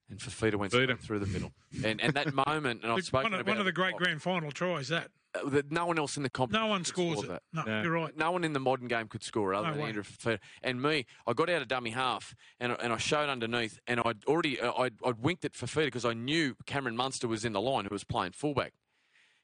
and 0.10 0.20
Fifita 0.20 0.56
went 0.56 0.72
Fifita. 0.72 1.00
through 1.00 1.20
the 1.20 1.25
middle. 1.25 1.51
And 1.84 2.00
and 2.00 2.13
that 2.13 2.34
moment, 2.48 2.84
and 2.84 2.91
I've 2.91 2.98
One 2.98 3.03
spoken 3.03 3.34
of, 3.34 3.41
about 3.41 3.51
one 3.51 3.58
of 3.58 3.65
the 3.65 3.70
it, 3.72 3.75
great 3.75 3.96
grand 3.96 4.22
final 4.22 4.51
tries, 4.51 4.88
that. 4.89 5.10
Uh, 5.34 5.50
that 5.50 5.72
no 5.72 5.86
one 5.86 5.98
else 5.98 6.18
in 6.18 6.24
the 6.24 6.30
competition. 6.30 6.62
No 6.64 6.70
one 6.70 6.84
scores 6.84 7.20
score 7.20 7.36
it. 7.36 7.42
that. 7.54 7.66
No, 7.66 7.72
No. 7.74 7.82
you're 7.84 7.92
right. 7.94 8.18
No 8.18 8.32
one 8.32 8.44
in 8.44 8.52
the 8.52 8.60
modern 8.60 8.88
game 8.90 9.08
could 9.08 9.24
score 9.24 9.54
other 9.54 9.68
No 9.68 9.74
than 9.74 9.82
way. 9.82 9.88
Andrew 9.90 10.04
Fifita. 10.04 10.40
And 10.62 10.82
me, 10.82 11.06
I 11.26 11.32
got 11.34 11.50
out 11.50 11.62
of 11.62 11.68
dummy 11.70 11.92
half 11.92 12.36
and, 12.60 12.74
I- 12.74 12.76
and 12.76 12.92
I 12.92 12.98
showed 12.98 13.30
underneath, 13.30 13.80
and 13.88 14.02
I'd 14.04 14.26
already 14.26 14.60
uh, 14.60 14.74
I'd, 14.74 14.96
I'd 15.06 15.20
winked 15.20 15.46
at 15.46 15.54
Fifita 15.54 15.86
because 15.86 16.04
I 16.04 16.14
knew 16.14 16.56
Cameron 16.66 16.98
Munster 16.98 17.28
was 17.30 17.46
in 17.46 17.54
the 17.54 17.62
line 17.62 17.86
who 17.86 17.92
was 17.94 18.04
playing 18.04 18.34
fullback. 18.34 18.74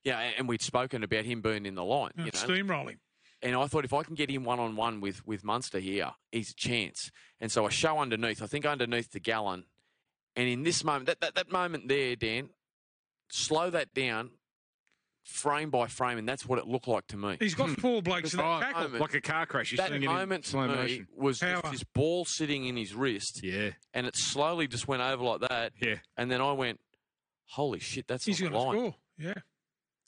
Yeah, 0.03 0.19
and- 0.19 0.35
and 0.39 0.47
we'd 0.49 0.61
spoken 0.61 1.03
about 1.03 1.23
him 1.25 1.41
being 1.41 1.65
in 1.65 1.75
the 1.75 1.85
line. 1.85 2.11
You 2.17 2.25
know? 2.25 2.29
Steamrolling. 2.31 2.97
And 3.41 3.55
I 3.55 3.67
thought 3.67 3.85
if 3.85 3.93
I 3.93 4.03
can 4.03 4.15
get 4.15 4.29
him 4.31 4.43
one 4.43 4.59
on 4.59 4.75
one 4.75 4.99
with 4.99 5.25
with 5.25 5.43
Munster 5.45 5.79
here, 5.79 6.11
he's 6.31 6.49
a 6.51 6.55
chance. 6.55 7.11
And 7.39 7.49
so 7.51 7.65
I 7.65 7.69
show 7.69 7.99
underneath. 7.99 8.41
I 8.41 8.47
think 8.47 8.65
underneath 8.65 9.11
the 9.11 9.19
gallon. 9.19 9.65
And 10.35 10.49
in 10.49 10.63
this 10.63 10.83
moment, 10.83 11.05
that, 11.05 11.21
that, 11.21 11.35
that 11.35 11.51
moment 11.51 11.87
there, 11.87 12.15
Dan, 12.15 12.49
slow 13.29 13.69
that 13.69 13.93
down, 13.93 14.31
frame 15.27 15.69
by 15.69 15.87
frame, 15.87 16.17
and 16.17 16.27
that's 16.27 16.45
what 16.45 16.57
it 16.57 16.67
looked 16.67 16.87
like 16.87 17.05
to 17.07 17.17
me. 17.17 17.37
He's 17.39 17.53
got 17.53 17.69
hmm. 17.69 17.75
four 17.75 18.01
blokes 18.01 18.33
in 18.33 18.39
that 18.39 18.61
tackle. 18.61 18.83
moment. 18.83 19.01
like 19.01 19.13
a 19.13 19.21
car 19.21 19.45
crash. 19.45 19.71
You're 19.71 19.77
that 19.77 19.89
seeing 19.89 20.03
it 20.03 20.05
in 20.05 20.11
moment 20.11 20.45
to 20.45 20.57
me 20.57 20.67
motion. 20.67 21.07
was 21.15 21.39
just 21.39 21.61
Power. 21.61 21.71
his 21.71 21.83
ball 21.83 22.25
sitting 22.25 22.65
in 22.65 22.77
his 22.77 22.93
wrist, 22.95 23.41
Yeah, 23.43 23.71
and 23.93 24.07
it 24.07 24.15
slowly 24.15 24.67
just 24.67 24.87
went 24.87 25.01
over 25.01 25.23
like 25.23 25.41
that. 25.41 25.73
yeah. 25.81 25.95
And 26.15 26.31
then 26.31 26.41
I 26.41 26.53
went, 26.53 26.79
"Holy 27.45 27.79
shit, 27.79 28.07
that's 28.07 28.25
He's 28.25 28.41
on 28.41 28.51
going 28.51 28.63
to 28.63 28.77
score. 28.77 28.95
Yeah. 29.17 29.41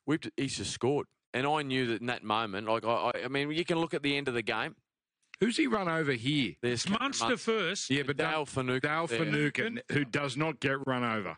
We've, 0.06 0.20
he's 0.38 0.58
just 0.58 0.72
scored, 0.72 1.08
and 1.34 1.46
I 1.46 1.62
knew 1.62 1.88
that 1.88 2.02
in 2.02 2.08
that 2.08 2.24
moment, 2.24 2.68
like 2.68 2.86
I, 2.86 3.12
I, 3.14 3.24
I 3.26 3.28
mean, 3.28 3.52
you 3.52 3.66
can 3.66 3.78
look 3.78 3.94
at 3.94 4.02
the 4.02 4.18
end 4.18 4.28
of 4.28 4.34
the 4.34 4.42
game. 4.42 4.76
Who's 5.40 5.56
he 5.56 5.68
run 5.68 5.88
over 5.88 6.12
here? 6.14 6.54
There's 6.62 6.84
It's 6.86 7.00
Munster 7.00 7.38
first. 7.38 7.90
Yeah, 7.90 8.04
but 8.06 8.18
Dale 8.18 8.46
Dale, 8.46 8.80
Dale 8.80 9.08
there. 9.08 9.72
Who 9.92 10.04
does 10.04 10.36
not 10.36 10.60
get 10.60 10.86
run 10.86 11.04
over. 11.04 11.38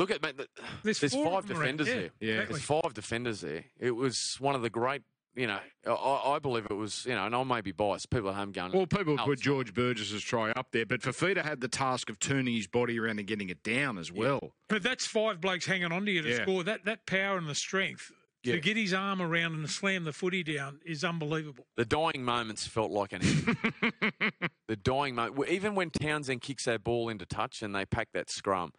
Look 0.00 0.10
at 0.10 0.22
mate, 0.22 0.36
the- 0.38 0.48
There's, 0.82 0.98
there's 1.00 1.14
five 1.14 1.26
of 1.26 1.46
them 1.46 1.58
defenders 1.58 1.88
yeah, 1.88 1.94
there. 1.94 2.10
Yeah. 2.20 2.32
exactly. 2.32 2.54
There's 2.54 2.64
five 2.82 2.94
defenders 2.94 3.40
there. 3.42 3.64
It 3.78 3.90
was 3.92 4.36
one 4.40 4.54
of 4.54 4.62
the 4.62 4.70
great. 4.70 5.02
You 5.36 5.46
know, 5.46 5.58
I, 5.86 6.32
I 6.34 6.38
believe 6.40 6.66
it 6.68 6.74
was. 6.74 7.04
You 7.06 7.14
know, 7.14 7.24
and 7.26 7.34
I 7.36 7.42
may 7.44 7.60
be 7.60 7.70
biased. 7.70 8.10
People 8.10 8.30
at 8.30 8.34
home 8.36 8.50
going, 8.50 8.72
Well, 8.72 8.86
people 8.86 9.16
Oh, 9.20 9.24
put 9.24 9.38
George 9.40 9.72
Burgess's 9.74 10.22
try 10.24 10.50
up 10.52 10.68
there, 10.72 10.84
but 10.86 11.02
Fifita 11.02 11.44
had 11.44 11.60
the 11.60 11.68
task 11.68 12.10
of 12.10 12.18
turning 12.18 12.54
his 12.54 12.66
body 12.66 12.98
around 12.98 13.18
and 13.20 13.28
getting 13.28 13.48
it 13.48 13.62
down 13.62 13.96
as 13.98 14.10
well. 14.10 14.54
But 14.68 14.82
that's 14.82 15.06
five 15.06 15.40
blokes 15.40 15.66
hanging 15.66 15.92
on 15.92 16.04
to 16.06 16.10
you 16.10 16.22
to 16.22 16.28
Yeah. 16.30 16.42
score. 16.42 16.64
That 16.64 16.84
that 16.86 17.06
power 17.06 17.38
and 17.38 17.46
the 17.48 17.54
strength 17.54 18.10
Yeah. 18.42 18.54
to 18.54 18.60
get 18.60 18.76
his 18.76 18.92
arm 18.92 19.22
around 19.22 19.54
and 19.54 19.70
slam 19.70 20.02
the 20.04 20.12
footy 20.12 20.42
down 20.42 20.80
is 20.84 21.04
unbelievable. 21.04 21.66
The 21.76 21.84
dying 21.84 22.24
moments 22.24 22.66
felt 22.66 22.90
like 22.90 23.12
an 23.12 23.20
the 24.66 24.76
dying 24.82 25.14
moment. 25.14 25.48
Even 25.48 25.74
when 25.74 25.90
Townsend 25.90 26.40
kicks 26.40 26.64
that 26.64 26.82
ball 26.84 27.08
into 27.08 27.26
touch 27.26 27.62
and 27.62 27.74
they 27.74 27.84
pack 27.86 28.08
that 28.14 28.30
scrum, 28.30 28.72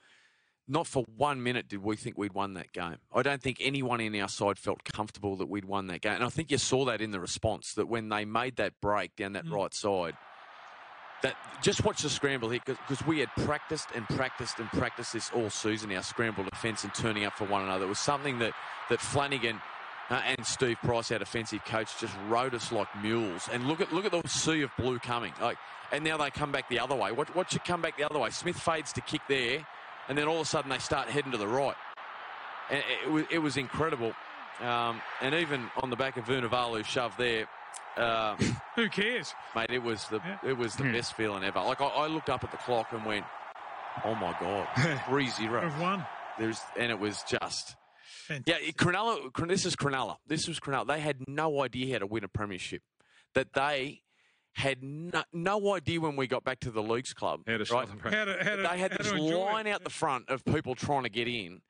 not 0.71 0.87
for 0.87 1.03
one 1.17 1.43
minute 1.43 1.67
did 1.67 1.83
we 1.83 1.95
think 1.97 2.17
we'd 2.17 2.33
won 2.33 2.53
that 2.53 2.71
game. 2.71 2.95
I 3.13 3.21
don't 3.21 3.41
think 3.41 3.57
anyone 3.59 3.99
in 3.99 4.15
our 4.19 4.29
side 4.29 4.57
felt 4.57 4.83
comfortable 4.85 5.35
that 5.35 5.49
we'd 5.49 5.65
won 5.65 5.87
that 5.87 6.01
game. 6.01 6.13
And 6.13 6.23
I 6.23 6.29
think 6.29 6.49
you 6.49 6.57
saw 6.57 6.85
that 6.85 7.01
in 7.01 7.11
the 7.11 7.19
response 7.19 7.73
that 7.73 7.87
when 7.87 8.09
they 8.09 8.23
made 8.23 8.55
that 8.55 8.79
break 8.81 9.15
down 9.17 9.33
that 9.33 9.49
right 9.49 9.73
side, 9.73 10.15
that 11.23 11.35
just 11.61 11.83
watch 11.83 12.01
the 12.01 12.09
scramble 12.09 12.49
here 12.49 12.61
because 12.65 13.05
we 13.05 13.19
had 13.19 13.29
practiced 13.45 13.89
and 13.93 14.07
practiced 14.07 14.59
and 14.59 14.67
practiced 14.69 15.13
this 15.13 15.29
all 15.35 15.49
season, 15.49 15.91
our 15.91 16.01
scramble 16.01 16.43
defence 16.45 16.83
and 16.83 16.93
turning 16.95 17.25
up 17.25 17.33
for 17.33 17.45
one 17.45 17.63
another. 17.63 17.85
It 17.85 17.89
was 17.89 17.99
something 17.99 18.39
that, 18.39 18.53
that 18.89 19.01
Flanagan 19.01 19.61
uh, 20.09 20.21
and 20.25 20.45
Steve 20.45 20.77
Price, 20.83 21.11
our 21.11 21.19
defensive 21.19 21.63
coach, 21.65 21.99
just 21.99 22.15
rode 22.27 22.55
us 22.55 22.71
like 22.71 22.87
mules. 23.03 23.49
And 23.51 23.67
look 23.67 23.81
at 23.81 23.93
look 23.93 24.05
at 24.05 24.11
the 24.11 24.27
sea 24.27 24.61
of 24.61 24.71
blue 24.77 24.99
coming. 24.99 25.33
Like, 25.41 25.57
and 25.91 26.03
now 26.03 26.17
they 26.17 26.29
come 26.29 26.51
back 26.51 26.69
the 26.69 26.79
other 26.79 26.95
way. 26.95 27.11
Watch, 27.11 27.35
watch 27.35 27.55
it 27.55 27.65
come 27.65 27.81
back 27.81 27.97
the 27.97 28.03
other 28.03 28.19
way. 28.19 28.29
Smith 28.29 28.57
fades 28.57 28.93
to 28.93 29.01
kick 29.01 29.21
there, 29.27 29.65
and 30.09 30.17
then 30.17 30.27
all 30.27 30.35
of 30.35 30.41
a 30.41 30.45
sudden 30.45 30.69
they 30.69 30.79
start 30.79 31.09
heading 31.09 31.31
to 31.31 31.37
the 31.37 31.47
right. 31.47 31.75
And 32.69 32.79
it, 32.79 32.85
it 33.07 33.11
was, 33.11 33.23
it 33.31 33.37
was 33.39 33.57
incredible. 33.57 34.13
Um, 34.61 35.01
and 35.21 35.33
even 35.35 35.69
on 35.81 35.89
the 35.89 35.95
back 35.95 36.17
of 36.17 36.25
Vunivalu 36.25 36.85
shove 36.85 37.15
there, 37.17 37.47
uh, 37.97 38.35
Who 38.75 38.87
cares? 38.89 39.33
mate, 39.55 39.69
it 39.69 39.81
was 39.83 40.07
the 40.07 40.17
Yeah. 40.25 40.37
it 40.45 40.57
was 40.57 40.75
the 40.75 40.85
Yeah. 40.85 40.91
best 40.93 41.13
feeling 41.15 41.43
ever. 41.43 41.59
Like 41.61 41.81
I, 41.81 41.85
I 41.87 42.07
looked 42.07 42.29
up 42.29 42.43
at 42.43 42.51
the 42.51 42.57
clock 42.57 42.87
and 42.91 43.05
went, 43.05 43.25
"Oh 44.05 44.15
my 44.15 44.35
god, 44.39 44.67
three 45.07 45.27
zero." 45.29 45.61
Have 45.67 45.81
won. 45.81 46.05
There's 46.39 46.59
and 46.77 46.91
it 46.91 46.99
was 46.99 47.23
just 47.23 47.75
Fantastic. 48.27 48.65
yeah. 48.65 48.71
Cronulla, 48.71 49.47
this 49.47 49.65
is 49.65 49.75
Cronulla. 49.75 50.17
This 50.27 50.47
was 50.47 50.59
Cronulla. 50.59 50.87
They 50.87 50.99
had 51.01 51.27
no 51.27 51.61
idea 51.63 51.93
how 51.93 51.99
to 51.99 52.05
win 52.07 52.23
a 52.23 52.27
premiership. 52.29 52.81
That 53.35 53.53
they 53.53 54.01
had 54.53 54.83
no, 54.83 55.23
no 55.33 55.75
idea 55.75 55.99
when 56.01 56.15
we 56.15 56.27
got 56.27 56.43
back 56.43 56.59
to 56.61 56.71
the 56.71 56.83
Leagues 56.83 57.13
Club. 57.13 57.41
How 57.47 57.57
to 57.57 57.59
right? 57.59 57.87
celebrate. 57.87 58.13
How 58.13 58.25
to, 58.25 58.37
how 58.43 58.55
to, 58.57 58.61
They 58.63 58.77
had 58.77 58.91
how 58.91 58.97
this 58.97 59.13
line 59.13 59.67
it. 59.67 59.71
out 59.71 59.83
the 59.83 59.89
front 59.89 60.29
of 60.29 60.43
people 60.45 60.75
trying 60.75 61.03
to 61.03 61.09
get 61.09 61.27
in. 61.27 61.61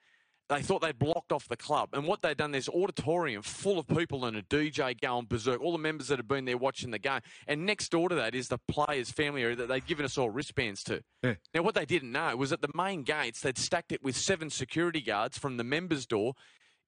They 0.49 0.61
thought 0.61 0.81
they'd 0.81 0.99
blocked 0.99 1.31
off 1.31 1.47
the 1.47 1.55
club. 1.55 1.91
And 1.93 2.05
what 2.05 2.21
they'd 2.21 2.35
done, 2.35 2.51
there's 2.51 2.67
auditorium 2.67 3.41
full 3.41 3.79
of 3.79 3.87
people 3.87 4.25
and 4.25 4.35
a 4.35 4.41
DJ 4.41 4.99
going 4.99 5.25
berserk, 5.25 5.61
all 5.61 5.71
the 5.71 5.77
members 5.77 6.09
that 6.09 6.19
had 6.19 6.27
been 6.27 6.43
there 6.43 6.57
watching 6.57 6.91
the 6.91 6.99
game. 6.99 7.21
And 7.47 7.65
next 7.65 7.89
door 7.89 8.09
to 8.09 8.15
that 8.15 8.35
is 8.35 8.49
the 8.49 8.57
players' 8.67 9.11
family 9.11 9.43
area 9.43 9.55
that 9.55 9.69
they'd 9.69 9.85
given 9.85 10.03
us 10.03 10.17
all 10.17 10.29
wristbands 10.29 10.83
to. 10.83 11.03
Yeah. 11.23 11.35
Now, 11.53 11.61
what 11.61 11.75
they 11.75 11.85
didn't 11.85 12.11
know 12.11 12.35
was 12.35 12.51
at 12.51 12.61
the 12.61 12.71
main 12.75 13.03
gates, 13.03 13.39
they'd 13.39 13.57
stacked 13.57 13.93
it 13.93 14.03
with 14.03 14.17
seven 14.17 14.49
security 14.49 14.99
guards 14.99 15.37
from 15.37 15.55
the 15.55 15.63
members' 15.63 16.05
door 16.05 16.33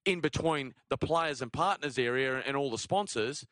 in 0.04 0.20
between 0.20 0.74
the 0.90 0.98
players 0.98 1.40
and 1.40 1.50
partners 1.50 1.98
area 1.98 2.42
and 2.44 2.58
all 2.58 2.70
the 2.70 2.76
sponsors. 2.76 3.46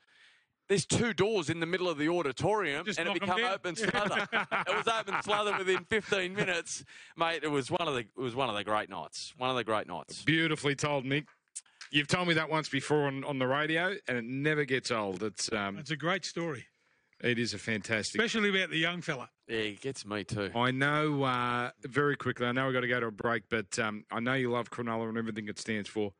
There's 0.69 0.87
two 0.87 1.13
doors 1.13 1.51
in 1.51 1.61
the 1.61 1.67
middle 1.67 1.89
of 1.89 1.99
the 1.99 2.09
auditorium, 2.09 2.85
Just 2.87 2.99
and 2.99 3.09
it 3.09 3.13
knock 3.21 3.23
'em 3.23 3.29
became 3.37 3.45
down. 3.45 3.55
open 3.55 3.77
slather. 3.77 4.29
it 4.33 4.77
was 4.77 4.89
open 4.89 5.23
slather 5.23 5.59
within 5.59 5.85
15 5.91 6.35
minutes, 6.35 6.85
mate. 7.17 7.41
It 7.43 7.51
was 7.51 7.71
one 7.71 7.87
of 7.89 7.95
the 7.95 8.01
it 8.01 8.09
was 8.17 8.35
one 8.35 8.49
of 8.49 8.55
the 8.55 8.65
great 8.65 8.89
nights. 8.89 9.35
One 9.37 9.51
of 9.51 9.57
the 9.57 9.65
great 9.65 9.87
nights. 9.87 10.23
Beautifully 10.23 10.75
told, 10.75 11.05
Mick. 11.05 11.27
You've 11.91 12.09
told 12.09 12.27
me 12.29 12.35
that 12.35 12.49
once 12.49 12.71
before 12.71 13.07
on, 13.07 13.23
on 13.25 13.39
the 13.39 13.47
radio, 13.47 13.95
and 14.09 14.17
it 14.17 14.25
never 14.25 14.65
gets 14.65 14.91
old. 14.91 15.23
It's 15.23 15.53
um, 15.53 15.77
It's 15.77 15.91
a 15.91 15.97
great 15.97 16.25
story, 16.25 16.65
it 17.23 17.39
is 17.39 17.53
a 17.53 17.59
fantastic. 17.59 18.19
especially 18.19 18.49
about 18.49 18.71
the 18.71 18.79
young 18.79 19.03
fella. 19.03 19.29
Yeah, 19.49 19.59
it 19.59 19.81
gets 19.83 20.07
me 20.07 20.25
too. 20.25 20.51
I 20.55 20.71
know 20.71 21.25
uh, 21.25 21.71
very 21.83 22.17
quickly. 22.17 22.47
I 22.47 22.53
know 22.53 22.65
we've 22.65 22.73
got 22.73 22.81
to 22.81 22.89
go 22.89 23.01
to 23.01 23.07
a 23.09 23.11
break, 23.11 23.43
but 23.51 23.79
um, 23.79 24.05
I 24.11 24.21
know 24.21 24.33
you 24.33 24.51
love 24.51 24.71
Cronulla 24.71 25.09
and 25.11 25.19
everything 25.19 25.49
it 25.49 25.59
stands 25.59 25.89
for. 25.91 26.15